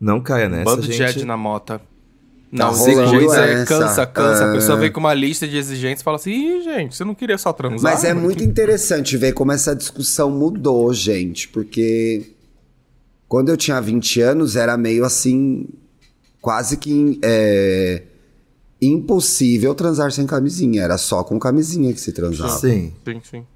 [0.00, 1.18] Não caia nessa, Bando de gente.
[1.18, 1.80] Ed na mota.
[2.52, 4.44] Não, os rolando exigentes é cansa, cansa.
[4.46, 4.52] A É.
[4.54, 7.38] pessoa vem com uma lista de exigentes e fala assim, Ih, gente, você não queria
[7.38, 7.80] só transar?
[7.92, 12.32] Mas é muito interessante ver como essa discussão mudou, gente, porque
[13.28, 15.64] quando eu tinha 20 anos era meio assim,
[16.40, 18.02] quase que é,
[18.82, 20.82] impossível transar sem camisinha.
[20.82, 22.58] Era só com camisinha que se transava.
[22.58, 23.46] Sim, Sim, sim.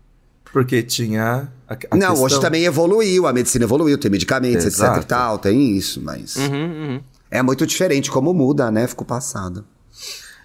[0.53, 2.23] porque tinha a, a Não, questão...
[2.25, 5.01] hoje também evoluiu, a medicina evoluiu, tem medicamentos, etc Exato.
[5.01, 7.01] e tal, tem isso, mas Uhum, uhum.
[7.35, 8.87] É muito diferente como muda, né?
[8.87, 9.65] Fico passado.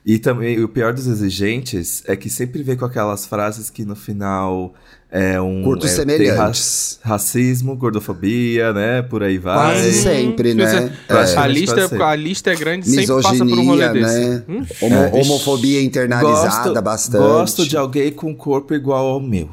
[0.05, 3.95] E também o pior dos exigentes é que sempre vem com aquelas frases que no
[3.95, 4.73] final
[5.11, 5.61] é um.
[5.61, 6.99] Curtos é, semelhantes.
[7.03, 9.01] ra- racismo, gordofobia, né?
[9.01, 9.55] Por aí vai.
[9.75, 10.91] Quase sempre, né?
[11.07, 11.13] É.
[11.37, 14.19] A, lista, a lista é grande sempre passa por um rolê Misoginia, desse.
[14.19, 14.43] né?
[14.47, 15.11] Hum, Homo- É.
[15.21, 17.21] homofobia internalizada Gosto- bastante.
[17.21, 19.49] Gosto de alguém com um corpo igual ao meu.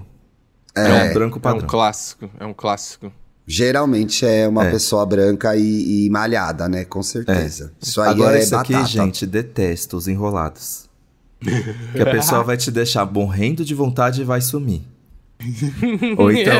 [0.77, 1.66] É, um branco É um padrão.
[1.66, 3.11] clássico, é um clássico.
[3.46, 4.70] Geralmente é uma É.
[4.72, 6.85] pessoa branca e, e malhada, né?
[6.85, 7.72] Com certeza.
[7.80, 8.90] Isso aí Agora, é isso aqui, batata.
[8.90, 10.87] gente, detesto os enrolados.
[11.92, 14.82] que a pessoa vai te deixar morrendo de vontade e vai sumir.
[16.16, 16.54] ou então,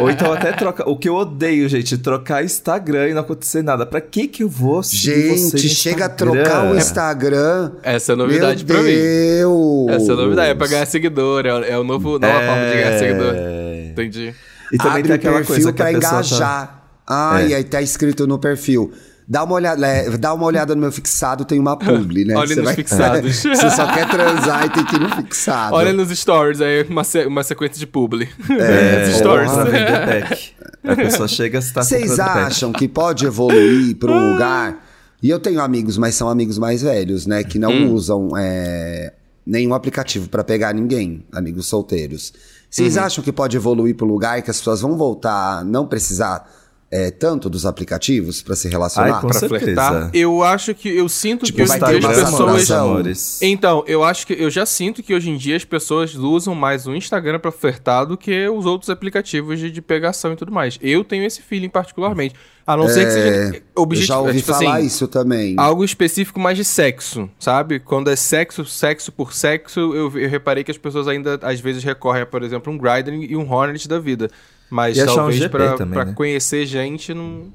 [0.00, 0.88] ou então até troca.
[0.88, 3.84] O que eu odeio, gente, trocar Instagram e não acontecer nada.
[3.84, 6.32] Pra que que eu vou seguir você Gente, chega a Instagram?
[6.44, 7.72] trocar o Instagram.
[7.82, 8.92] Essa é novidade Meu pra mim.
[8.92, 9.88] Deus.
[9.90, 12.98] Essa é novidade, é pra ganhar seguidor, é, é o novo, nova forma de ganhar
[12.98, 13.34] seguidor.
[13.36, 13.88] É.
[13.90, 14.34] Entendi.
[14.72, 16.82] E também Abre tem aquela perfil coisa que a tá- engajar.
[17.06, 17.56] Ai, É.
[17.56, 18.92] aí tá escrito no perfil.
[19.26, 22.34] Dá uma olhada, é, dá uma olhada no meu fixado, tem uma publi, né?
[22.36, 23.36] Olha Você nos fixados.
[23.42, 25.74] Você só quer transar e tem que ir no fixado.
[25.74, 28.28] Olha nos stories, aí uma, se- uma sequência de publi.
[28.50, 29.50] É, Nos stories.
[29.52, 30.52] pack.
[30.86, 32.38] A pessoa chega e está Vocês pack.
[32.38, 34.84] acham que pode evoluir para um lugar?
[35.22, 37.42] E eu tenho amigos, mas são amigos mais velhos, né?
[37.42, 37.92] Que não Hum.
[37.94, 39.14] usam é,
[39.46, 42.32] nenhum aplicativo para pegar ninguém, amigos solteiros.
[42.78, 42.84] Uhum.
[42.84, 45.86] Vocês acham que pode evoluir para um lugar que as pessoas vão voltar a não
[45.86, 46.48] precisar
[46.96, 49.16] é, tanto dos aplicativos para se relacionar?
[49.16, 49.64] Ai, com pra certeza.
[49.64, 50.10] flertar.
[50.14, 52.70] Eu acho que eu sinto Tipo, que hoje em dia as pessoas.
[52.70, 53.42] amores.
[53.42, 56.86] Então, eu acho que eu já sinto que hoje em dia as pessoas usam mais
[56.86, 60.78] o Instagram pra flertar do que os outros aplicativos de, de pegação e tudo mais.
[60.80, 62.34] Eu tenho esse feeling particularmente.
[62.66, 65.54] A não ser que seja É, Eu objetivo, já ouvi tipo falar assim, isso também.
[65.58, 67.78] algo específico mais de sexo, sabe?
[67.78, 71.84] Quando é sexo, sexo por sexo, eu, eu reparei que as pessoas ainda às vezes
[71.84, 74.30] recorrem a, por exemplo, um Grindr e um Hornet da vida.
[74.70, 75.40] Mas E um talvez
[75.78, 76.12] também, pra né?
[76.14, 77.52] conhecer gente, não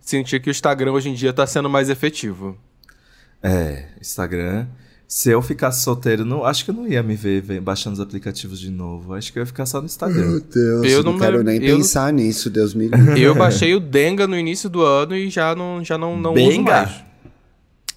[0.00, 2.56] senti que o Instagram hoje em dia tá sendo mais efetivo.
[3.42, 4.66] É, Instagram.
[5.06, 8.00] Se eu ficasse solteiro, não, acho que eu não ia me ver, ver baixando os
[8.00, 9.12] aplicativos de novo.
[9.14, 10.26] Acho que eu ia ficar só no Instagram.
[10.26, 13.20] Meu Deus, Eu eu não, não quero nem eu- pensar nisso, Deus me livre.
[13.20, 16.62] Eu baixei o Denga no início do ano e já não, já não, não uso
[16.62, 17.04] mais.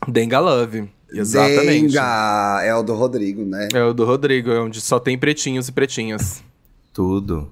[0.07, 0.89] Denga Love.
[1.11, 1.87] Exatamente.
[1.93, 3.69] Denga, é o do Rodrigo, né?
[3.73, 6.43] É o do Rodrigo, é onde só tem pretinhos e pretinhas.
[6.93, 7.49] Tudo.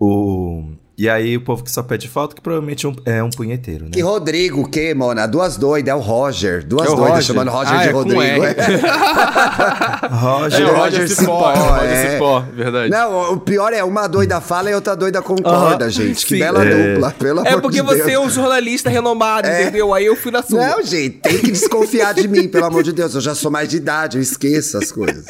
[0.00, 0.78] O...
[0.98, 3.84] E aí o povo que só pede foto, que provavelmente é um- é um punheteiro,
[3.84, 3.90] né?
[3.92, 5.26] Que Rodrigo, o quê, Mona?
[5.28, 6.66] Duas doidas, é o Roger.
[6.66, 7.22] Duas É o doidas Roger?
[7.24, 8.20] chamando Roger Ah, de é Rodrigo.
[8.22, 8.38] R.
[10.10, 12.10] Roger, É É o Roger Roger Cipó, é Cipó, Roger é.
[12.10, 12.90] Cipó, verdade.
[12.90, 16.26] Não, o pior é uma doida fala e outra doida concorda, gente.
[16.26, 16.38] Que sim.
[16.40, 16.94] bela É.
[16.94, 18.12] dupla, pelo É amor porque de você Deus.
[18.12, 19.94] é um jornalista renomado, entendeu?
[19.94, 20.66] Aí eu fui na sua.
[20.66, 23.14] Não, gente, tem que desconfiar de mim, pelo amor de Deus.
[23.14, 25.26] Eu já sou mais de idade, eu esqueço as coisas.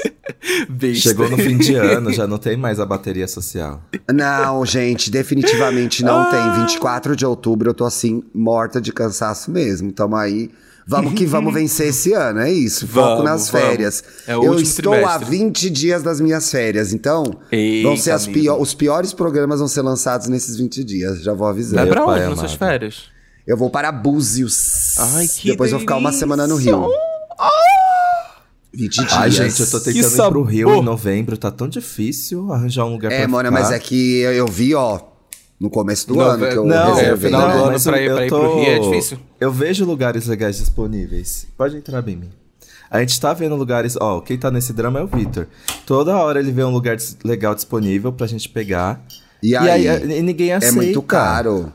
[0.69, 1.09] Besta.
[1.11, 3.83] Chegou no fim de ano, já não tem mais a bateria social.
[4.13, 5.58] Não, gente, definitivamente
[6.05, 6.63] não tem.
[6.63, 9.93] 24 de outubro eu tô assim, morta de cansaço mesmo.
[9.93, 10.51] Tamo aí.
[10.91, 12.87] Vamos que vamos vencer esse ano, é isso.
[12.89, 13.67] Foco Vamos, nas vamos.
[13.69, 14.03] férias.
[14.27, 15.39] É o eu estou há trimestre.
[15.39, 19.83] 20 dias das minhas férias, então Eita, vão ser pior- os piores programas vão ser
[19.83, 21.23] lançados nesses 20 dias.
[21.23, 21.85] Já vou Vai avisar.
[21.85, 23.03] Meu pra onde nas suas férias?
[23.47, 24.95] Eu vou para Búzios.
[24.99, 26.21] Ai, que Depois vou ficar uma delícia.
[26.21, 26.89] semana no Rio.
[28.73, 29.13] 20 dias.
[29.13, 32.93] Ai, gente, eu tô tentando ir pro Rio em novembro, tá tão difícil arranjar um
[32.93, 33.61] lugar É, pra mano, ficar.
[33.63, 35.01] mas é que eu, eu vi, ó,
[35.61, 37.31] no começo do Não, ano que eu Não, reservei.
[37.31, 38.39] final do ano pra ir- eu, pra ir tô...
[38.41, 39.19] pro Rio é difícil.
[39.41, 41.47] Eu vejo lugares legais disponíveis.
[41.57, 42.29] Pode entrar bem, mim.
[42.91, 43.97] A gente tá vendo lugares.
[44.01, 45.47] Ó, quem tá nesse drama é o Vitor.
[45.85, 49.05] Toda hora ele vê um lugar legal disponível pra gente pegar.
[49.43, 49.87] E aí?
[49.87, 50.77] e ninguém É aceita.
[50.77, 51.73] muito caro.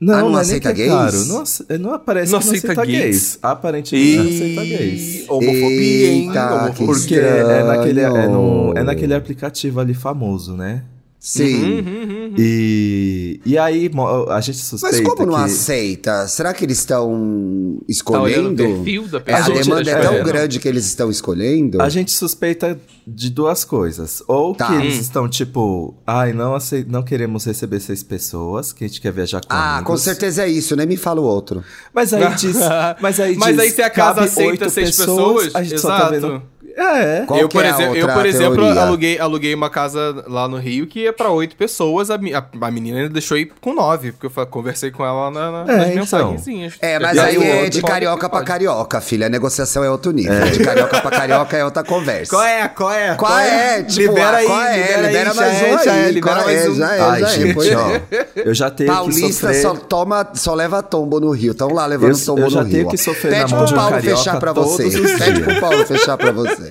[0.00, 0.88] Não, Ah, não não, é aceita é gays?
[0.92, 1.24] caro.
[1.26, 3.02] Não, ace- não aparece Não que não aceita aceita gays.
[3.04, 3.38] gays.
[3.42, 5.14] Aparentemente não aceita gays.
[5.16, 6.28] E homofobia, hein?
[6.28, 6.74] Eita, Homofobia.
[6.74, 10.82] que Porque é naquele, é, no- é naquele aplicativo ali famoso, né?
[11.20, 11.80] Sim.
[11.80, 13.90] Uhum, E, e aí
[14.28, 15.44] a gente suspeita Mas como não que...
[15.44, 16.28] aceita?
[16.28, 18.62] Será que eles estão Tá escolhendo?
[18.62, 19.40] o perfil da É, pessoa.
[19.42, 20.24] a gente- demanda é é, tão não.
[20.24, 21.82] grande que eles estão escolhendo?
[21.82, 24.22] A gente suspeita de duas coisas.
[24.28, 24.68] Ou Tá.
[24.68, 25.00] que eles Hum.
[25.00, 29.40] estão tipo, ai, não, acei- não queremos receber seis pessoas, que a gente quer viajar
[29.40, 29.86] com Ah, amigos.
[29.92, 31.64] com certeza é isso, nem me fala o outro.
[31.92, 32.56] Mas aí diz.
[33.00, 35.96] Mas aí, Mas diz, aí se a casa aceita seis pessoas, a gente só tá
[36.14, 36.20] exato.
[36.20, 36.42] vendo.
[36.78, 37.24] É.
[37.26, 40.56] Qual eu, que por, é exemplo, eu, por exemplo, aluguei, aluguei uma casa lá no
[40.58, 42.10] Rio que é pra oito pessoas.
[42.10, 45.64] A, a, a menina ainda deixou ir com nove, porque eu conversei com ela na,
[45.64, 46.30] na, É, nas então.
[46.30, 46.74] mensagenzinhas.
[46.80, 49.26] É, mas E aí o é de carioca pra carioca, filha.
[49.26, 50.38] A negociação é outro nível.
[50.50, 52.30] De carioca pra carioca é outra conversa.
[52.30, 52.68] Qual é?
[52.68, 53.14] Qual é?
[53.16, 53.82] Qual é?
[53.82, 54.76] Tipo, libera ah, aí, qual é?
[54.76, 56.70] libera, Libera aí, mais já um é, já aí, é, libera qual mais é?
[56.70, 56.74] um.
[56.74, 57.90] Já é, Ai, já é, gente, pois ó.
[57.90, 58.02] é.
[58.36, 61.52] Eu já tenho que Paulista só toma, só leva tombo no Rio.
[61.52, 62.90] Estão lá levando tombo eu já no tenho Rio.
[62.90, 64.84] que sofrer Pede na mão pro de um Paulo carioca fechar pra todos você.
[64.86, 65.44] os Pede dias.
[65.46, 66.67] pro Paulo fechar pra você.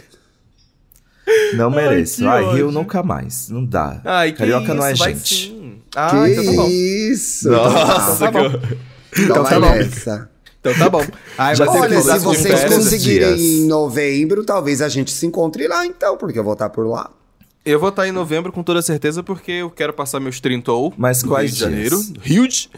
[1.56, 2.18] Não mereço.
[2.22, 2.72] que Ai, Rio ódio.
[2.72, 3.50] nunca mais.
[3.50, 4.02] Não dá.
[4.06, 5.48] Ai, que Carioca não é vai gente.
[5.50, 5.80] sim.
[5.96, 6.68] Ah, que então tá bom.
[6.70, 7.50] isso.
[7.50, 8.68] Nossa, então, tá bom.
[9.18, 10.26] Então tá vai bom.
[10.60, 11.06] Então tá bom.
[11.38, 13.40] Ai, Já Olha, que se vocês conseguirem dias.
[13.62, 17.10] em novembro, talvez a gente se encontre lá então, porque eu vou estar por lá.
[17.66, 20.94] Eu vou estar em novembro com toda certeza, porque eu quero passar meus 30 ou
[20.98, 21.98] Mas no quais Rio de Janeiro.
[22.04, 22.14] dias?
[22.22, 22.70] Rio de...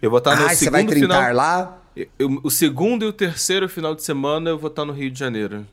[0.00, 1.34] Eu vou estar no ah, você vai segundo trintar final...
[1.34, 1.78] lá?
[2.18, 5.18] Eu- o segundo e o terceiro final de semana eu vou estar no Rio de
[5.18, 5.66] Janeiro.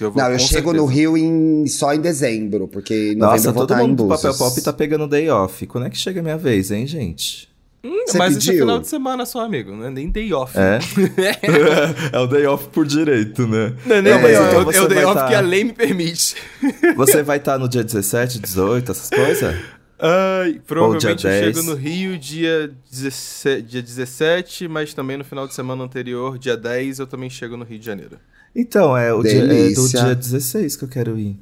[0.00, 0.76] Eu vou, Não, eu chego certeza.
[0.76, 3.88] no Rio em, só em dezembro, porque em novembro Nossa, eu vou todo estar em
[3.88, 4.22] mundo do Búzios.
[4.22, 5.66] Papel Pop tá pegando day off.
[5.66, 7.48] Quando é que chega a minha vez, hein, gente?
[7.82, 8.66] Hum, Você mas esse é pediu?
[8.66, 9.72] final de semana só, amigo.
[9.74, 10.54] Não é nem day off.
[10.58, 10.78] É?
[12.12, 13.74] é o day off por direito, né?
[13.86, 14.48] Não é nem Não, day mas off.
[14.48, 16.34] então é o- é day vai off tá- que a lei me permite.
[16.96, 19.56] Você vai estar no dia 17, 18, essas coisas?
[19.98, 21.44] Ai, provavelmente eu 10.
[21.56, 26.56] chego no Rio dia 17, dia 17, mas também no final de semana anterior, dia
[26.56, 28.16] 10, eu também chego no Rio de Janeiro.
[28.54, 31.38] Então, é o dia, é do dia 16 que eu quero ir.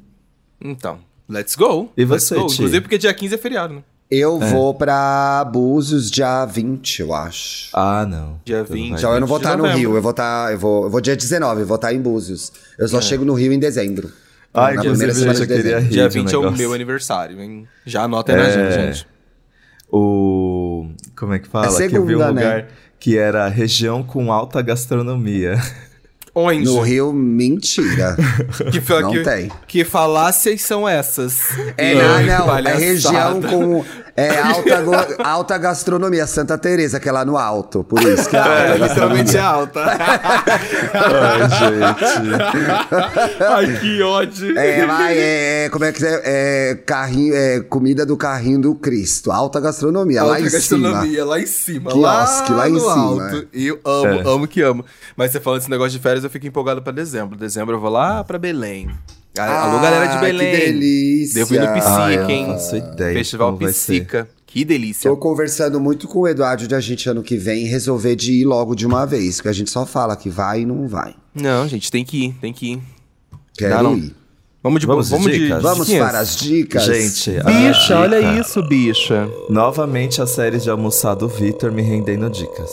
[0.61, 0.99] Então,
[1.29, 1.91] let's go.
[1.97, 2.47] E Let's você, go.
[2.47, 2.53] Ti?
[2.55, 3.83] Inclusive porque dia 15 é feriado, né?
[4.11, 7.69] Eu vou pra Búzios dia 20, eu acho.
[7.73, 8.39] Ah, não.
[8.43, 8.89] Dia Tu não 20.
[8.89, 9.79] vai Então eu não vou estar no novembro.
[9.79, 10.51] Rio, eu vou estar.
[10.51, 12.51] eu, vou, eu vou dia 19, eu vou estar em Búzios.
[12.77, 14.11] Eu só chego no Rio em dezembro.
[14.51, 15.79] Ai, na primeira semana já de dezembro.
[15.81, 17.67] rir Dia de um 20 é o meu aniversário, hein?
[17.85, 18.47] Já anota aí na É.
[18.47, 19.07] agenda, gente.
[19.91, 20.89] O...
[21.15, 21.67] Como é que fala?
[21.83, 22.67] É que eu vi um segunda, lugar né?
[22.99, 25.55] que era região com alta gastronomia.
[26.39, 26.63] Onde?
[26.65, 28.15] No Rio, mentira.
[28.71, 29.51] Que, Não que, tem.
[29.67, 31.39] que falácias são essas?
[31.77, 32.69] É, Não, não, não.
[32.69, 33.85] É região com
[34.19, 36.25] é, alta, go- alta gastronomia.
[36.27, 37.83] Santa Teresa, que é lá no alto.
[37.83, 39.81] Por isso que é alta É, literalmente é alta.
[40.93, 43.43] Ai, gente.
[43.43, 44.57] Ai, que ódio.
[44.57, 46.21] É, vai, é, como é que é?
[46.23, 49.31] É, carrinho, é comida do carrinho do Cristo.
[49.31, 50.89] Alta gastronomia, lá Alta em cima.
[50.89, 51.91] gastronomia, lá em cima.
[51.91, 53.47] Quiosque, lá em no cima, Alto.
[53.53, 54.21] Eu amo, É.
[54.33, 54.85] amo que amo.
[55.15, 57.37] Mas você falando desse negócio de férias, eu fico empolgado pra dezembro.
[57.37, 58.89] Dezembro eu vou lá pra Belém.
[59.37, 60.51] Ah, Alô, galera de Ah, Belém.
[60.51, 61.33] Que delícia.
[61.35, 62.45] Devo ir no Psica, Ah, eu não hein?
[62.47, 63.57] faço ideia Festival.
[63.57, 64.29] Psica.
[64.45, 65.09] Que delícia.
[65.09, 68.45] Tô conversando muito com o Eduardo de a gente ano que vem resolver de ir
[68.45, 71.13] logo de uma vez, porque a gente só fala que vai e não vai.
[71.35, 72.81] Não, gente, tem que ir, tem que ir.
[73.55, 73.95] Quero Dá, não.
[73.95, 74.15] ir.
[74.61, 75.61] Vamos de Vamos vamos de, dicas?
[75.63, 76.07] Vamos diquinhas?
[76.09, 76.83] para as dicas.
[76.83, 79.29] Gente, a Bicha, dica- olha isso, bicha.
[79.49, 82.69] Novamente a série de almoçar do Vitor me rendendo dicas.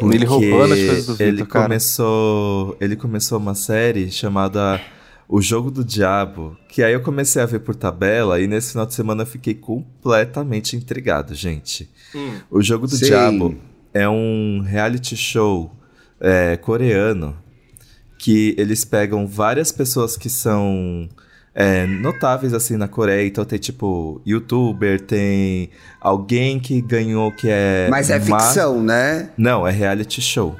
[0.00, 1.64] Ele Porque roubando as coisas do Vitor, ele cara.
[1.64, 4.80] começou, ele começou uma série chamada
[5.28, 8.86] O Jogo do Diabo, que aí eu comecei a ver por tabela e nesse final
[8.86, 11.88] de semana eu fiquei completamente intrigado, gente.
[12.50, 13.04] O Jogo do Sim.
[13.06, 13.54] Diabo
[13.92, 15.70] é um reality show
[16.18, 17.36] é, coreano
[18.18, 21.08] que eles pegam várias pessoas que são
[21.54, 23.26] é, notáveis assim na Coreia.
[23.28, 25.68] Então tem tipo youtuber, tem
[26.00, 27.86] alguém que ganhou que é.
[27.90, 29.30] Mas é ma- ficção, né?
[29.36, 30.56] Não, é reality show.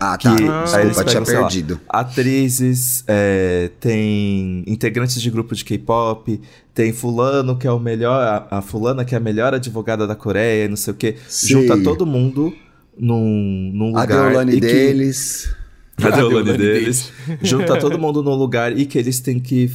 [0.00, 0.34] Ah, Que tá.
[0.76, 1.80] aí eles Desculpa, tinha pegam, lá, perdido.
[1.88, 6.40] atrizes, é, tem integrantes de grupo de K-pop,
[6.72, 10.14] tem fulano que é o melhor, a, a fulana que é a melhor advogada da
[10.14, 11.16] Coreia, não sei o quê.
[11.28, 11.48] Sim.
[11.48, 12.54] Junta todo mundo
[12.96, 14.30] num, num A lugar.
[14.30, 15.52] Deolane e que- deles.
[16.00, 17.12] a Deolane deles.
[17.42, 19.68] Junta todo mundo num lugar e que eles têm que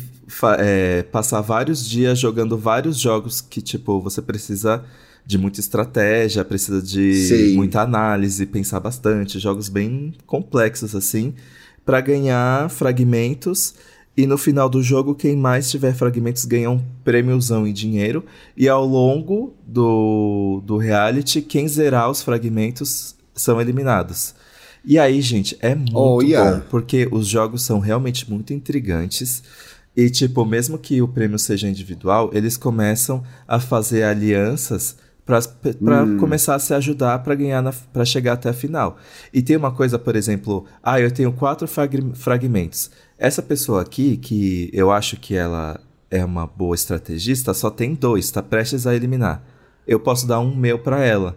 [0.60, 4.84] é, passar vários dias jogando vários jogos que, tipo, você precisa
[5.26, 7.56] de muita estratégia, precisa de Sim.
[7.56, 11.34] muita análise, pensar bastante, jogos bem complexos assim,
[11.86, 13.74] pra ganhar fragmentos.
[14.16, 18.24] E no final do jogo, quem mais tiver fragmentos ganha um prêmiozão em dinheiro.
[18.56, 24.36] E ao longo do, do reality, quem zerar os fragmentos são eliminados.
[24.86, 26.58] E aí, gente, é muito Oh, yeah.
[26.58, 29.42] bom, porque os jogos são realmente muito intrigantes.
[29.96, 34.96] E, tipo, mesmo que o prêmio seja individual, eles começam a fazer alianças
[35.26, 38.98] pra, pra começar a se ajudar pra ganhar, na, pra chegar até a final.
[39.34, 42.92] E tem uma coisa, por exemplo, ah, eu tenho quatro frag- fragmentos.
[43.18, 45.80] Essa pessoa aqui, que eu acho que ela
[46.12, 49.42] é uma boa estrategista, só tem dois, tá prestes a eliminar.
[49.88, 51.36] Eu posso dar um meu pra ela.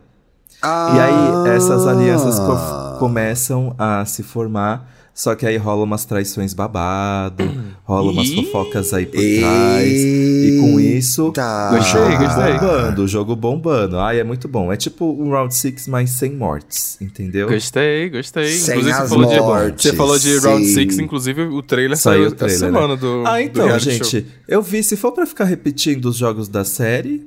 [0.62, 2.92] E aí essas alianças Ah.
[2.94, 7.42] co- começam a se formar, só que aí rola umas traições babado,
[7.84, 8.36] rola umas Ih.
[8.44, 9.88] fofocas aí por trás.
[9.90, 11.70] E com isso, Eita.
[11.72, 12.52] o jogo Gostei, gostei.
[12.58, 13.98] bombando, o jogo bombando.
[13.98, 14.70] Ai, é muito bom.
[14.70, 17.48] É tipo um Round 6, mas sem mortes, entendeu?
[17.48, 18.50] Gostei, gostei.
[18.52, 20.74] Sem inclusive, as você falou, de, mortes, você falou de Round sim.
[20.74, 22.72] 6, inclusive o trailer Saiu saiu, o trailer, essa né?
[22.72, 23.24] semana do.
[23.26, 24.22] Ah, então, gente, show.
[24.46, 27.26] eu vi, se for pra ficar repetindo os jogos da série,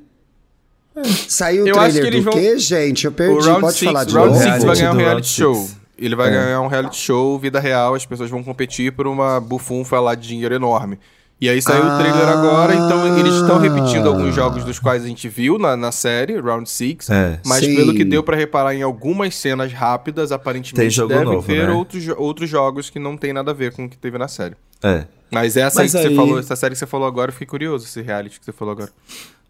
[1.28, 3.06] Saiu o Eu acho trailer que eles do vão- quê, gente?
[3.06, 3.48] Eu perdi.
[3.48, 4.44] Round Pode 6, falar de Round novo?
[4.44, 5.79] 6 vai ganhar um reality Round show.
[6.00, 6.32] Ele vai É.
[6.32, 10.28] ganhar um reality show, vida real, as pessoas vão competir por uma bufunfa lá de
[10.28, 10.97] dinheiro enorme.
[11.41, 12.34] E aí saiu o trailer Ah.
[12.34, 16.38] agora, então eles estão repetindo alguns jogos dos quais a gente viu na, na série,
[16.38, 17.10] Round 6.
[17.10, 17.39] É.
[17.45, 17.76] Mas Sim.
[17.78, 21.66] pelo que deu pra reparar em algumas cenas rápidas, aparentemente Tem jogo devem novo, ter
[21.68, 21.74] né?
[21.74, 24.56] outros, outros jogos que não tem nada a ver com o que teve na série.
[24.84, 25.06] é.
[25.32, 27.34] Mas essa Mas aí que aí- você falou, essa série que você falou agora, eu
[27.34, 28.89] fiquei curioso, esse reality que você falou agora.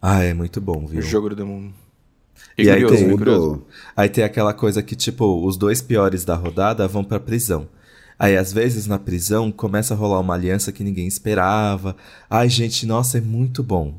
[0.00, 0.98] Ah, é muito bom, viu?
[0.98, 1.72] O jogo do demônio.
[2.62, 3.64] E aí curioso, tem- fiquei curioso.
[3.96, 7.68] Aí tem aquela coisa que, tipo, os dois piores da rodada vão pra prisão.
[8.18, 11.96] Aí, às vezes, na prisão, começa a rolar uma aliança que ninguém esperava.
[12.28, 13.94] Ai, gente, nossa, é muito bom.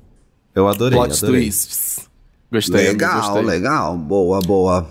[0.54, 1.42] Eu adorei, Plot adorei.
[1.42, 2.08] twists.
[2.52, 2.88] Gostei.
[2.90, 3.42] Legal, gostei.
[3.44, 3.98] legal.
[3.98, 4.88] Boa, boa.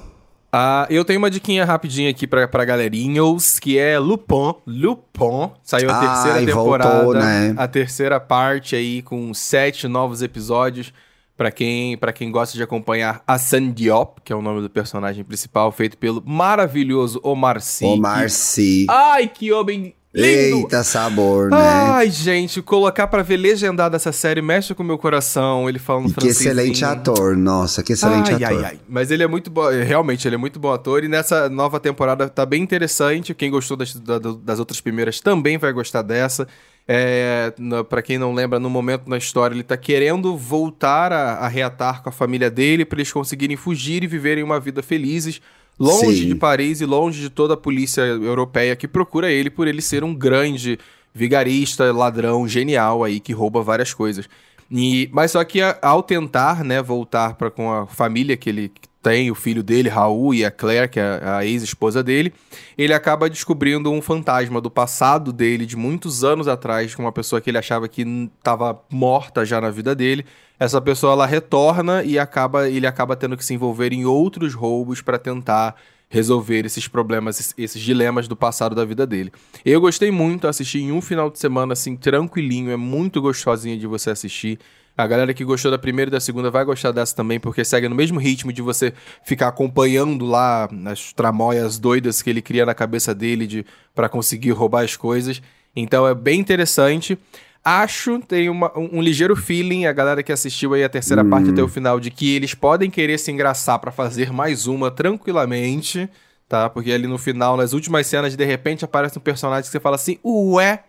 [0.52, 4.54] Ah, eu tenho uma diquinha rapidinha aqui pra, pra galerinhos, que é Lupin.
[4.66, 5.50] Lupin.
[5.62, 6.94] Saiu a Ai, terceira temporada.
[7.04, 7.54] voltou, né?
[7.56, 10.92] A terceira parte aí, com sete novos episódios.
[11.41, 13.38] Pra quem, pra quem gosta de acompanhar a
[13.74, 17.86] Diop, que é o nome do personagem principal, feito pelo maravilhoso Omar Sy.
[17.86, 18.86] Omar que- Sy.
[18.91, 20.57] Ai, que homem lindo!
[20.59, 21.57] Eita sabor, né?
[21.59, 25.66] Ai, gente, colocar pra ver legendado essa série mexe com o meu coração.
[25.66, 26.41] Ele falando E que francês.
[26.43, 27.34] excelente ator.
[27.34, 28.59] Nossa, que excelente ai, ator.
[28.59, 28.80] Ai, ai.
[28.86, 31.03] Mas ele é muito bom, realmente, ele é muito bom ator.
[31.05, 33.32] E nessa nova temporada tá bem interessante.
[33.32, 36.47] Quem gostou das, da- das outras primeiras também vai gostar dessa.
[36.89, 37.53] É,
[37.89, 42.03] pra quem não lembra, no momento na história, ele tá querendo voltar a, a reatar
[42.03, 45.41] com a família dele pra eles conseguirem fugir e viverem uma vida felizes.
[45.78, 46.28] Longe Sim.
[46.28, 50.05] de Paris e longe de toda a polícia europeia que procura ele por ele ser
[50.05, 50.78] um grande
[51.14, 54.28] vigarista, ladrão, genial aí, que rouba várias coisas.
[54.70, 58.70] E, mas só que a- ao tentar, né, voltar para com a família que ele
[59.03, 62.32] tem, o filho dele, Raul, e a Claire, que é a ex-esposa dele,
[62.76, 67.40] ele acaba descobrindo um fantasma do passado dele, de muitos anos atrás, com uma pessoa
[67.40, 68.03] que ele achava que
[68.38, 70.24] estava morta já na vida dele.
[70.59, 75.01] Essa pessoa ela retorna e acaba ele acaba tendo que se envolver em outros roubos
[75.01, 75.74] para tentar
[76.11, 79.32] resolver esses problemas, esses, dilemas do passado da vida dele.
[79.64, 83.86] Eu gostei muito, assisti em um final de semana assim tranquilinho, é muito gostosinho de
[83.86, 84.59] você assistir.
[85.03, 87.88] A galera que gostou da primeira e da segunda vai gostar dessa também, porque segue
[87.88, 88.92] no mesmo ritmo de você
[89.24, 94.51] ficar acompanhando lá as tramóias doidas que ele cria na cabeça dele de para conseguir
[94.53, 95.40] roubar as coisas.
[95.74, 97.18] Então é bem interessante.
[97.62, 101.51] Acho, tem uma- um, um ligeiro feeling, a galera que assistiu aí a terceira parte
[101.51, 106.09] até o final, de que eles podem querer se engraçar pra fazer mais uma tranquilamente,
[106.48, 106.68] tá?
[106.70, 109.96] Porque ali no final, nas últimas cenas, de repente aparece um personagem que você fala
[109.96, 110.82] assim, ué,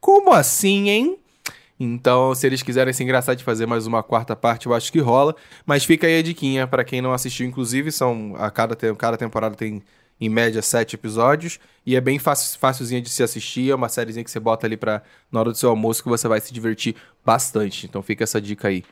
[0.00, 1.16] como assim, hein?
[1.80, 4.98] Então, se eles quiserem se engraçar de fazer mais uma quarta parte, eu acho que
[4.98, 5.34] rola.
[5.64, 7.46] Mas fica aí a diquinha pra quem não assistiu.
[7.46, 9.82] Inclusive, são a cada, te- cada temporada tem
[10.20, 14.24] em média sete episódios, e é bem fácil, facilzinha de se assistir, é uma sériezinha
[14.24, 15.00] que você bota ali pra,
[15.30, 17.86] na hora do seu almoço que você vai se divertir bastante.
[17.86, 18.82] Então fica essa dica aí.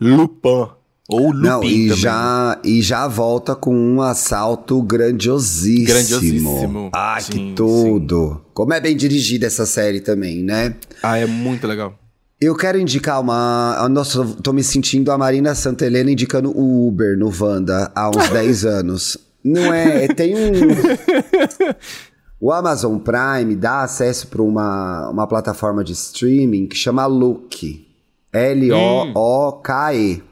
[0.00, 0.68] Lupin.
[1.06, 1.96] Ou Lupin Não, e também.
[1.98, 5.86] já, e já volta com um assalto grandiosíssimo.
[5.86, 6.90] Grandiosíssimo.
[6.94, 8.40] Ai, Sim, que tudo.
[8.54, 10.74] Como é bem dirigida essa série também, né?
[11.02, 11.94] Ah, é muito legal.
[12.40, 13.86] Eu quero indicar uma.
[13.90, 18.64] Nossa, tô me sentindo a Marina Santelena indicando o Uber no Wanda há uns 10
[18.64, 19.18] anos.
[19.44, 20.08] Não é?
[20.08, 20.50] Tem um.
[22.42, 27.86] O Amazon Prime dá acesso para uma, uma plataforma de streaming que chama Look.
[28.32, 30.22] L-O-O-K-E.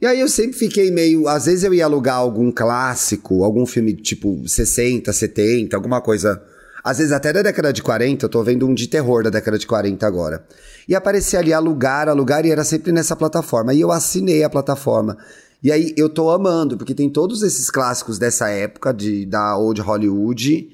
[0.00, 1.28] E aí eu sempre fiquei meio.
[1.28, 6.42] Às vezes eu ia alugar algum clássico, algum filme tipo 60, 70, alguma coisa.
[6.82, 9.58] Às vezes até da década de 40, eu tô vendo um de terror da década
[9.58, 10.42] de 40 agora.
[10.88, 13.72] E aparecia ali alugar, alugar, e era sempre nessa plataforma.
[13.72, 15.16] E eu assinei a plataforma.
[15.62, 19.80] E aí eu tô amando, porque tem todos esses clássicos dessa época, de, da Old
[19.80, 20.68] Hollywood,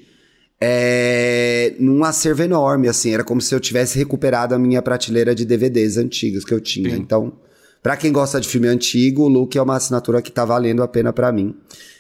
[0.61, 3.13] é, num acervo enorme, assim.
[3.13, 6.97] Era como se eu tivesse recuperado a minha prateleira de DVDs antigos que eu tinha.
[6.97, 7.33] Então,
[7.83, 10.89] pra quem gosta de filme antigo, o Look é uma assinatura que tá valendo a
[10.89, 11.55] pena pra mim.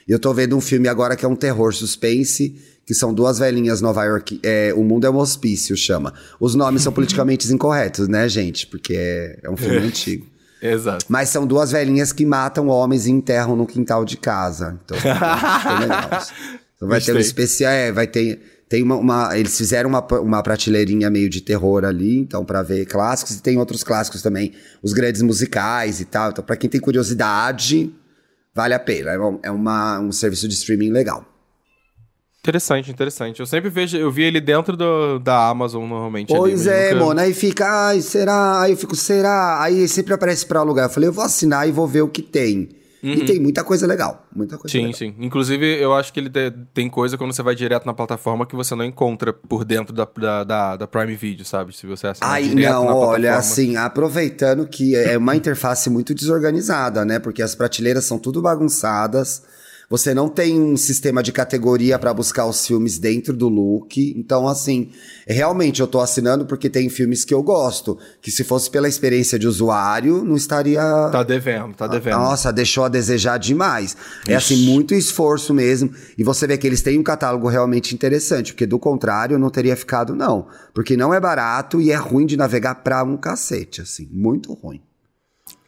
[0.09, 2.57] E eu tô vendo um filme agora que é um terror suspense,
[2.89, 4.41] que são duas velhinhas Nova York.
[4.43, 6.15] É, o Mundo é um Hospício, chama.
[6.41, 8.67] Os nomes são politicamente incorretos, né, gente?
[8.67, 10.27] Porque é, é um filme antigo.
[10.63, 11.05] Exato.
[11.07, 14.81] Mas são duas velhinhas que matam homens e enterram no quintal de casa.
[14.83, 14.97] Então.
[16.77, 18.41] Então vai ter um especial, é, vai ter.
[18.69, 22.87] Tem uma, uma- eles fizeram uma, uma prateleirinha meio de terror ali, então pra ver
[22.87, 26.31] clássicos e tem outros clássicos também, os grandes musicais e tal.
[26.31, 27.93] Então pra quem tem curiosidade,
[28.55, 29.11] vale a pena.
[29.11, 31.27] É, é uma, um serviço de streaming legal.
[32.41, 33.41] Interessante, interessante.
[33.41, 36.31] Eu sempre vejo, eu vi ele dentro do, da Amazon normalmente.
[36.33, 37.21] ali, Pois mas é, nunca- mano.
[37.21, 38.61] Aí fica, ai, será?
[38.63, 39.61] Aí eu fico, será?
[39.63, 40.87] Aí sempre aparece pra alugar.
[40.87, 42.71] Eu falei, eu vou assinar e vou ver o que tem.
[43.01, 44.27] E tem muita coisa legal.
[44.35, 44.95] Muita coisa Sim, legal.
[44.99, 45.15] sim.
[45.21, 48.57] Inclusive, eu acho que ele te- tem coisa quando você vai direto na plataforma que
[48.57, 51.73] você não encontra por dentro da, da, da, da Prime Video, sabe?
[51.77, 56.13] Se você assinar Ai, direto não, na olha, assim, aproveitando que é uma interface muito
[56.13, 57.21] desorganizada, né?
[57.21, 59.45] Porque as prateleiras são tudo bagunçadas.
[59.91, 64.15] Você não tem um sistema de categoria pra buscar os filmes dentro do look.
[64.19, 64.91] Então, assim,
[65.27, 67.99] realmente eu tô assinando porque tem filmes que eu gosto.
[68.21, 70.83] Que se fosse pela experiência de usuário, não estaria.
[71.11, 72.19] Tá devendo, tá devendo.
[72.19, 73.97] Nossa, deixou a desejar demais.
[74.27, 75.91] É assim, muito esforço mesmo.
[76.19, 79.75] E você vê que eles têm um catálogo realmente interessante, porque do contrário não teria
[79.75, 80.49] ficado, não.
[80.75, 84.07] Porque não é barato e é ruim de navegar pra um cacete, assim.
[84.13, 84.83] Muito ruim.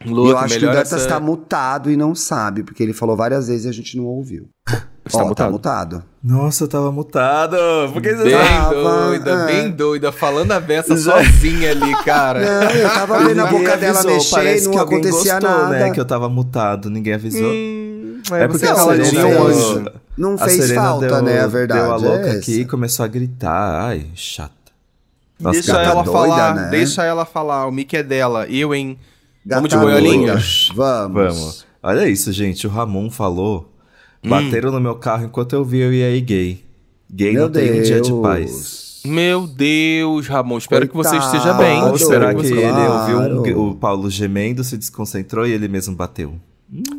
[0.04, 3.48] Eu acho que o Dantas essa- tá mutado e não sabe, porque ele falou várias
[3.48, 4.48] vezes e a gente não ouviu.
[5.04, 5.46] Você tá Ó, mutado?
[5.46, 6.04] tá mutado.
[6.22, 7.56] Nossa, eu tava mutado.
[7.92, 9.46] Por que você Bem Tava, doida, é.
[9.46, 12.38] bem doida, falando a beça sozinha ali, cara.
[12.38, 15.68] Não, eu tava vendo a boca dela mexer parece e não que acontecia gostou, nada.
[15.70, 15.90] né?
[15.90, 17.50] Que eu tava mutado, ninguém avisou.
[17.50, 19.84] Hum, É porque você a caladinho Serena deu- anjo.
[20.16, 21.40] Não a fez Serena falta, deu- né?
[21.40, 21.80] A verdade.
[21.80, 23.86] Deu a louca é aqui e começou a gritar.
[23.86, 24.52] Ai, chata.
[25.40, 26.68] Nossa, Deixa ela doida, falar, né?
[26.70, 27.66] deixa ela falar.
[27.66, 28.46] O mic é dela.
[28.48, 28.98] Eu, hein?
[29.44, 30.70] Vamos de boiolinhas?
[30.74, 31.14] Vamos.
[31.14, 31.66] Vamos.
[31.82, 32.66] Olha isso, gente.
[32.66, 33.72] O Ramon falou.
[34.22, 36.62] Bateram no meu carro enquanto eu vi eu e aí gay.
[37.10, 38.22] Gay Meu não tem um dia de Deus.
[38.22, 39.00] paz.
[39.06, 40.58] Meu Deus, Ramon.
[40.58, 41.36] Espero que você Coitado.
[41.36, 41.80] esteja bem.
[41.80, 45.96] Vamos Claro, esperar que ele ouviu um- o Paulo gemendo, se desconcentrou e ele mesmo
[45.96, 46.34] bateu.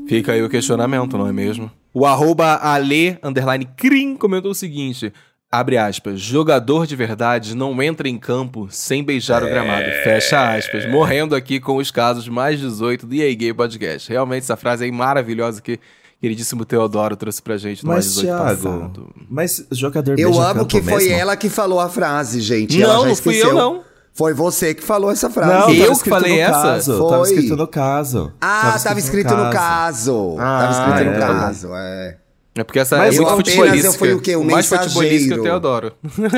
[0.07, 1.69] Fica aí o questionamento, não é mesmo?
[1.93, 5.13] O arroba Ale, underline, Crim, comentou o seguinte...
[5.53, 6.19] Abre aspas.
[6.21, 9.83] Jogador de verdade não entra em campo sem beijar o gramado.
[10.01, 10.89] Fecha aspas.
[10.89, 14.09] Morrendo aqui com os casos mais 18 do EA Gay Podcast.
[14.09, 15.77] Realmente, essa frase aí maravilhosa que
[16.21, 19.09] queridíssimo Teodoro trouxe pra gente no mais Mas, 18 Thiago, passado.
[19.29, 21.19] mas jogador Eu beija amo campo que foi mesmo?
[21.19, 22.77] ela que falou a frase, gente.
[22.79, 23.83] Não, ela já não fui eu, não.
[24.13, 25.51] Foi você que falou essa frase.
[25.51, 26.51] Não, Eu tava que escrito falei no essa?
[26.61, 27.09] Caso, Foi.
[27.09, 28.33] Tava escrito no caso.
[28.39, 30.35] Ah, tava escrito no caso.
[30.39, 31.19] Ah, tava escrito no é.
[31.19, 32.17] caso, é.
[32.53, 33.87] É porque essa Mas é eu muito futebolística.
[33.87, 34.35] eu fui o quê?
[34.35, 35.41] O mais futebolística que mensageiro.
[35.41, 35.93] o Teodoro.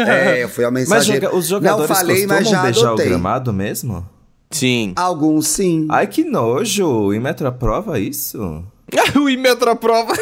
[0.07, 1.25] É, eu fui a Mas mensageira.
[1.27, 3.05] joga- os jogadores Não falei, mas costumam já beijar adotei.
[3.05, 4.05] o gramado mesmo?
[4.51, 4.93] Sim.
[4.95, 5.87] Alguns sim.
[5.89, 7.11] Ai, que nojo!
[7.13, 8.63] Em Metroprova isso?
[9.19, 10.13] o Imetra Prova.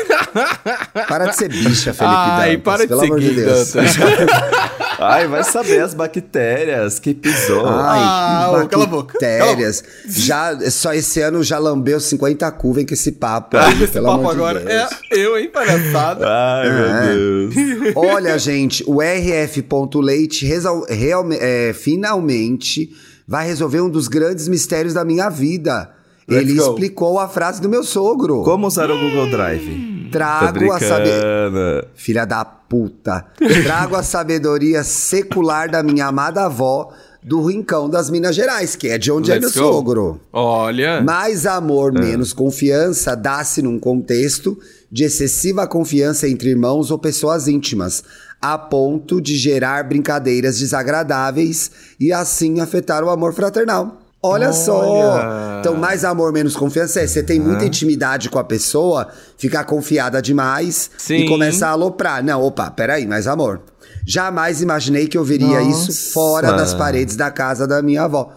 [1.07, 3.74] Para de ser bicha, Felipe Ai, Dantas, para de pelo ser amor de Deus.
[4.99, 7.65] Ai, vai saber as bactérias que pisou.
[7.67, 9.13] Ai, Ah, cala a boca.
[9.13, 9.84] bactérias.
[10.07, 14.05] Já, só esse ano já lambeu 50 cu, vem com esse papo aí, Esse pelo
[14.07, 14.91] papo amor de agora Deus.
[15.11, 16.26] é eu, hein, palhaçada.
[16.28, 16.72] Ai, É.
[17.15, 17.93] meu Deus.
[17.97, 22.91] Olha, gente, o RF.leite resol- é, finalmente
[23.28, 25.89] vai resolver um dos grandes mistérios da minha vida.
[26.32, 26.70] Let's Ele go.
[26.70, 28.44] explicou a frase do meu sogro.
[28.44, 30.10] Como usar o Google Drive?
[30.12, 31.20] Trago a saber.
[31.22, 31.88] brincando.
[31.96, 33.26] Filha da puta.
[33.64, 36.92] Trago a sabedoria secular da minha amada avó
[37.24, 39.72] do Rincão das Minas Gerais, que é de onde é meu Let's go.
[39.72, 40.20] sogro.
[40.34, 41.02] Olha.
[41.02, 44.58] Mais amor, menos confiança dá-se num contexto
[44.92, 48.04] de excessiva confiança entre irmãos ou pessoas íntimas,
[48.42, 54.01] a ponto de gerar brincadeiras desagradáveis e assim afetar o amor fraternal.
[54.24, 54.80] Olha, só!
[54.88, 55.59] Olha.
[55.59, 59.07] Então, mais amor, menos confiança é você tem muita intimidade com a pessoa,
[59.38, 61.15] ficar confiada demais Sim.
[61.15, 62.24] e começa a aloprar.
[62.24, 63.61] Não, opa, peraí, mais amor.
[64.05, 66.11] Jamais imaginei que eu veria isso Nossa.
[66.13, 68.32] fora das paredes da casa da minha avó.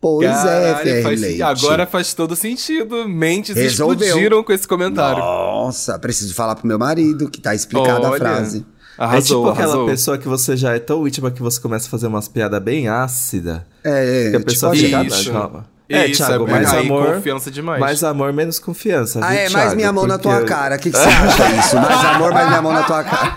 [0.00, 1.42] Pois é, Caralho, Ferre faz- Leite.
[1.42, 3.06] Agora faz todo sentido.
[3.06, 4.06] Mentes Resolveu.
[4.08, 5.18] explodiram com esse comentário.
[5.18, 8.18] Nossa, preciso falar pro meu marido que tá explicada a Olha.
[8.18, 8.64] frase.
[9.00, 9.86] Arrasou, é tipo aquela arrasou.
[9.86, 12.86] pessoa que você já é tão íntima que você começa a fazer umas piadas bem
[12.88, 13.62] ácidas.
[13.82, 15.02] É, Que a tipo pessoa a fica.
[15.04, 15.32] Isso.
[15.32, 15.69] Calma.
[15.92, 17.14] É, Isso, Thiago, é mais aí, amor.
[17.16, 17.80] confiança demais.
[17.80, 19.18] Mais amor, menos confiança.
[19.22, 20.76] Ah, viu, é, mais minha mão na Porque- tua cara.
[20.76, 21.76] O que, que você acha disso?
[21.76, 23.36] Mais amor, mais minha mão na tua cara.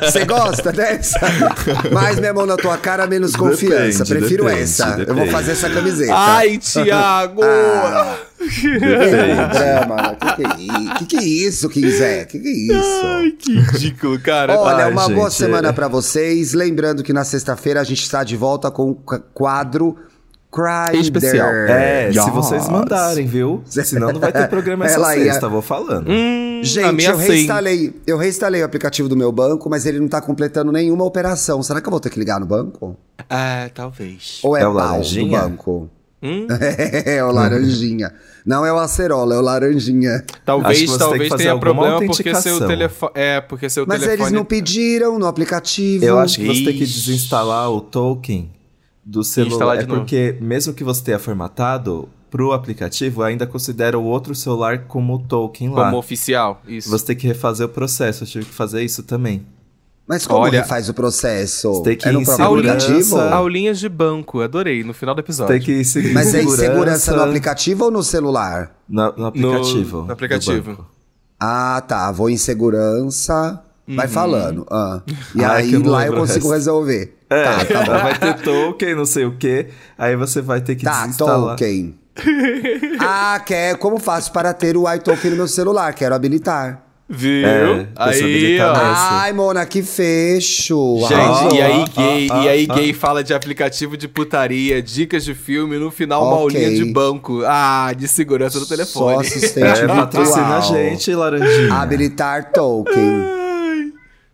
[0.10, 1.20] Você gosta dessa?
[1.92, 4.02] Mais minha mão na tua cara, menos confiança.
[4.02, 4.84] Depende, Prefiro depende, essa.
[4.84, 5.30] Eu vou depende.
[5.30, 6.14] fazer essa camiseta.
[6.16, 7.42] Ai, Thiago!
[7.44, 8.16] Ah.
[8.40, 9.48] Depende.
[9.52, 10.94] Drama, que que é isso?
[10.98, 12.24] Que que é isso, Quinzé?
[12.24, 13.00] Que que é isso?
[13.04, 14.58] Ai, que ridículo, cara.
[14.58, 15.72] Olha, Ai, uma boa gente, semana é.
[15.72, 16.52] pra vocês.
[16.54, 19.96] Lembrando que na sexta-feira a gente está de volta com o qu- quadro
[20.50, 21.00] Crider.
[21.00, 21.48] Especial.
[21.50, 22.28] É, se Yes.
[22.30, 23.62] vocês mandarem, viu?
[23.66, 26.08] Senão não vai ter programa essa Ela ia- sexta, vou falando.
[26.10, 30.20] Hum, Gente, eu reinstalei, eu reinstalei o aplicativo do meu banco, mas ele não tá
[30.20, 31.62] completando nenhuma operação.
[31.62, 32.96] Será que eu vou ter que ligar no banco?
[33.28, 34.40] Ah, talvez.
[34.42, 35.38] Ou é, É o pau laranjinha?
[35.42, 35.90] do banco?
[36.22, 36.46] Hum?
[37.06, 38.12] É, o laranjinha.
[38.44, 40.24] Não é o acerola, é o laranjinha.
[40.44, 43.12] Talvez, talvez tenha problema porque seu telefone.
[43.14, 44.22] É, porque seu Mas telefone.
[44.22, 46.04] eles não pediram no aplicativo.
[46.04, 46.94] Eu acho que você tem que Ixi.
[47.06, 48.50] desinstalar o token
[49.08, 49.76] do celular.
[49.76, 50.00] É novo.
[50.00, 55.70] porque, mesmo que você tenha formatado, pro aplicativo ainda considera o outro celular como token
[55.70, 55.86] lá.
[55.86, 56.60] Como oficial.
[56.68, 56.90] Isso.
[56.90, 59.46] Você tem que refazer o processo, eu tive que fazer isso também.
[60.06, 61.70] Mas como Olha, refaz o processo?
[61.70, 63.18] você tem que é no ir próprio aplicativo?
[63.18, 65.54] Aulinhas de banco, adorei, no final do episódio.
[65.54, 68.74] Tem que seguir Mas é em segurança no aplicativo ou no celular?
[68.88, 69.98] No, no aplicativo.
[69.98, 70.86] No do aplicativo.
[71.38, 72.10] Ah, tá.
[72.10, 73.62] Vou em segurança.
[73.96, 74.66] Vai falando.
[74.70, 75.00] ah.
[75.34, 76.50] E Ai, aí lá eu consigo resto.
[76.52, 77.14] resolver.
[77.30, 77.92] É, Tá, tá bom.
[78.02, 79.66] vai ter token, não sei o que.
[79.96, 81.50] Aí você vai ter que Tá, desinstalar.
[81.56, 81.94] token.
[83.00, 85.92] ah, quer como faço para ter o iToken no meu celular?
[85.94, 86.82] Quero habilitar.
[87.10, 87.46] Viu?
[87.46, 88.72] É, aí, ó.
[88.76, 90.98] Ai, Mona, que fecho.
[91.08, 91.54] Gente, Arrasou.
[91.54, 95.34] e aí gay, ah, e aí ah, gay fala de aplicativo de putaria, dicas de
[95.34, 96.42] filme, no final uma Ok.
[96.42, 97.42] aulinha de banco.
[97.46, 99.26] Ah, de segurança do Só telefone.
[99.26, 100.78] assistente É, patrocina a virtual.
[100.78, 101.72] gente, Laranjinha.
[101.74, 103.37] Habilitar token.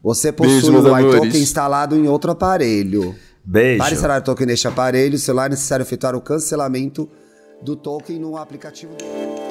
[0.05, 3.15] Você Beijo, possui meus o iToken instalado em outro aparelho.
[3.43, 3.79] Beijo.
[3.79, 7.09] Para instalar o token neste aparelho, o celular é necessário efetuar o cancelamento
[7.63, 8.93] do token no aplicativo.
[8.97, 9.44] do-